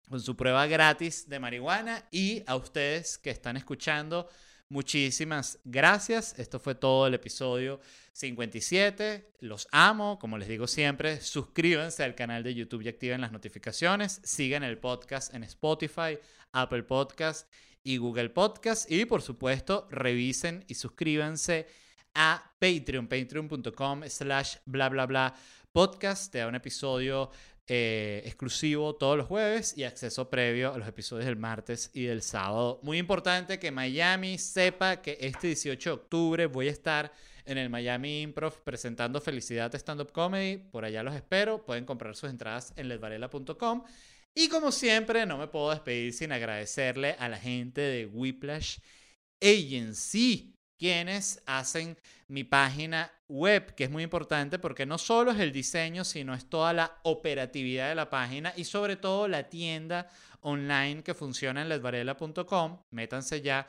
con 0.09 0.19
su 0.21 0.35
prueba 0.37 0.67
gratis 0.67 1.27
de 1.27 1.39
marihuana 1.39 2.07
y 2.11 2.43
a 2.47 2.55
ustedes 2.55 3.17
que 3.17 3.31
están 3.31 3.57
escuchando. 3.57 4.29
Muchísimas 4.67 5.59
gracias. 5.63 6.37
Esto 6.39 6.59
fue 6.59 6.73
todo 6.73 7.05
el 7.05 7.13
episodio 7.13 7.79
57. 8.13 9.33
Los 9.41 9.67
amo. 9.71 10.17
Como 10.17 10.39
les 10.39 10.47
digo 10.47 10.65
siempre, 10.65 11.21
suscríbanse 11.21 12.03
al 12.03 12.15
canal 12.15 12.41
de 12.43 12.55
YouTube 12.55 12.81
y 12.81 12.89
activen 12.89 13.21
las 13.21 13.31
notificaciones. 13.31 14.21
Sigan 14.23 14.63
el 14.63 14.79
podcast 14.79 15.33
en 15.35 15.43
Spotify, 15.43 16.17
Apple 16.51 16.83
Podcast 16.83 17.47
y 17.83 17.97
Google 17.97 18.29
Podcast. 18.31 18.91
Y 18.91 19.05
por 19.05 19.21
supuesto, 19.21 19.87
revisen 19.91 20.65
y 20.67 20.73
suscríbanse 20.73 21.67
a 22.15 22.55
Patreon, 22.59 23.07
patreon.com 23.07 24.01
slash 24.07 24.55
bla 24.65 24.89
bla 24.89 25.05
bla 25.05 25.35
podcast. 25.71 26.31
Te 26.31 26.39
da 26.39 26.47
un 26.47 26.55
episodio 26.55 27.29
eh, 27.67 28.21
exclusivo 28.25 28.95
todos 28.95 29.17
los 29.17 29.27
jueves 29.27 29.75
y 29.75 29.83
acceso 29.83 30.29
previo 30.29 30.73
a 30.73 30.77
los 30.77 30.87
episodios 30.87 31.25
del 31.25 31.35
martes 31.35 31.89
y 31.93 32.03
del 32.03 32.21
sábado. 32.21 32.79
Muy 32.83 32.97
importante 32.97 33.57
que 33.59 33.71
Miami 33.71 34.37
sepa 34.37 35.01
que 35.01 35.17
este 35.19 35.47
18 35.47 35.89
de 35.89 35.93
octubre 35.93 36.45
voy 36.45 36.67
a 36.67 36.71
estar 36.71 37.11
en 37.45 37.57
el 37.57 37.69
Miami 37.69 38.21
Improv 38.21 38.61
presentando 38.63 39.21
Felicidad 39.21 39.73
Stand 39.73 40.01
Up 40.01 40.11
Comedy. 40.11 40.57
Por 40.57 40.85
allá 40.85 41.03
los 41.03 41.15
espero. 41.15 41.65
Pueden 41.65 41.85
comprar 41.85 42.15
sus 42.15 42.29
entradas 42.29 42.73
en 42.75 42.87
ledvarela.com. 42.87 43.83
Y 44.33 44.49
como 44.49 44.71
siempre, 44.71 45.25
no 45.25 45.37
me 45.37 45.47
puedo 45.47 45.69
despedir 45.69 46.13
sin 46.13 46.31
agradecerle 46.31 47.15
a 47.19 47.29
la 47.29 47.37
gente 47.37 47.81
de 47.81 48.05
Whiplash 48.05 48.79
Agency, 49.41 50.54
quienes 50.77 51.41
hacen 51.45 51.97
mi 52.27 52.43
página 52.43 53.11
web, 53.27 53.73
que 53.75 53.85
es 53.85 53.89
muy 53.89 54.03
importante 54.03 54.59
porque 54.59 54.85
no 54.85 54.97
solo 54.97 55.31
es 55.31 55.39
el 55.39 55.51
diseño, 55.51 56.03
sino 56.03 56.33
es 56.33 56.49
toda 56.49 56.73
la 56.73 56.99
operatividad 57.03 57.89
de 57.89 57.95
la 57.95 58.09
página 58.09 58.53
y 58.55 58.65
sobre 58.65 58.95
todo 58.95 59.27
la 59.27 59.49
tienda 59.49 60.09
online 60.41 61.03
que 61.03 61.13
funciona 61.13 61.61
en 61.61 61.69
ledvarela.com. 61.69 62.81
Métanse 62.91 63.41
ya 63.41 63.67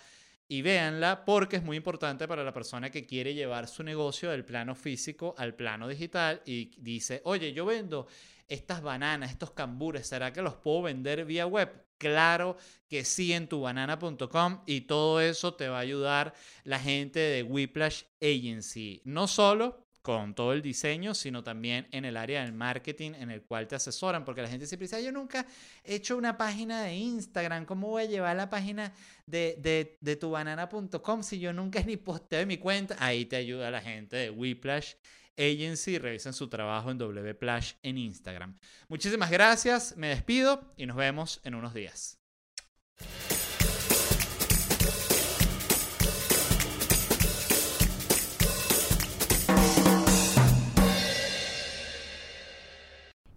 y 0.48 0.62
véanla 0.62 1.24
porque 1.24 1.56
es 1.56 1.62
muy 1.62 1.76
importante 1.76 2.28
para 2.28 2.44
la 2.44 2.52
persona 2.52 2.90
que 2.90 3.06
quiere 3.06 3.34
llevar 3.34 3.66
su 3.66 3.82
negocio 3.82 4.30
del 4.30 4.44
plano 4.44 4.74
físico 4.74 5.34
al 5.38 5.54
plano 5.54 5.88
digital 5.88 6.42
y 6.44 6.70
dice, 6.78 7.20
oye, 7.24 7.52
yo 7.52 7.66
vendo 7.66 8.06
estas 8.48 8.80
bananas, 8.80 9.32
estos 9.32 9.50
cambures, 9.50 10.06
¿será 10.06 10.32
que 10.32 10.42
los 10.42 10.54
puedo 10.54 10.82
vender 10.82 11.24
vía 11.24 11.46
web? 11.46 11.85
Claro 11.98 12.56
que 12.88 13.04
sí 13.04 13.32
en 13.32 13.48
tubanana.com 13.48 14.62
y 14.66 14.82
todo 14.82 15.20
eso 15.20 15.54
te 15.54 15.68
va 15.68 15.78
a 15.78 15.80
ayudar 15.80 16.34
la 16.64 16.78
gente 16.78 17.18
de 17.18 17.42
Whiplash 17.42 18.04
Agency. 18.20 19.00
No 19.04 19.26
solo 19.26 19.86
con 20.06 20.36
todo 20.36 20.52
el 20.52 20.62
diseño, 20.62 21.14
sino 21.14 21.42
también 21.42 21.88
en 21.90 22.04
el 22.04 22.16
área 22.16 22.44
del 22.44 22.52
marketing 22.52 23.10
en 23.18 23.28
el 23.28 23.42
cual 23.42 23.66
te 23.66 23.74
asesoran, 23.74 24.24
porque 24.24 24.40
la 24.40 24.46
gente 24.46 24.64
siempre 24.64 24.86
dice, 24.86 25.02
yo 25.02 25.10
nunca 25.10 25.44
he 25.82 25.96
hecho 25.96 26.16
una 26.16 26.36
página 26.36 26.84
de 26.84 26.94
Instagram, 26.94 27.64
¿cómo 27.64 27.88
voy 27.88 28.04
a 28.04 28.06
llevar 28.06 28.36
la 28.36 28.48
página 28.48 28.94
de, 29.26 29.98
de, 30.00 30.16
tubanana.com 30.16 31.24
si 31.24 31.40
yo 31.40 31.52
nunca 31.52 31.80
ni 31.86 31.96
posteo 31.96 32.38
en 32.38 32.46
mi 32.46 32.56
cuenta? 32.56 32.94
Ahí 33.00 33.24
te 33.24 33.34
ayuda 33.34 33.68
la 33.72 33.80
gente 33.80 34.14
de 34.14 34.30
Whiplash 34.30 34.94
Agency. 35.38 35.98
Revisen 35.98 36.32
su 36.32 36.48
trabajo 36.48 36.90
en 36.90 36.98
WPlash 36.98 37.74
en 37.82 37.98
Instagram. 37.98 38.58
Muchísimas 38.88 39.30
gracias, 39.30 39.96
me 39.96 40.08
despido 40.08 40.72
y 40.76 40.86
nos 40.86 40.96
vemos 40.96 41.40
en 41.44 41.54
unos 41.54 41.74
días. 41.74 42.18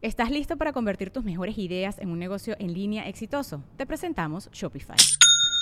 ¿Estás 0.01 0.31
listo 0.31 0.55
para 0.57 0.71
convertir 0.71 1.09
tus 1.09 1.25
mejores 1.25 1.57
ideas 1.57 1.99
en 1.99 2.09
un 2.09 2.19
negocio 2.19 2.55
en 2.57 2.73
línea 2.73 3.09
exitoso? 3.09 3.65
Te 3.75 3.85
presentamos 3.85 4.49
Shopify. 4.51 4.95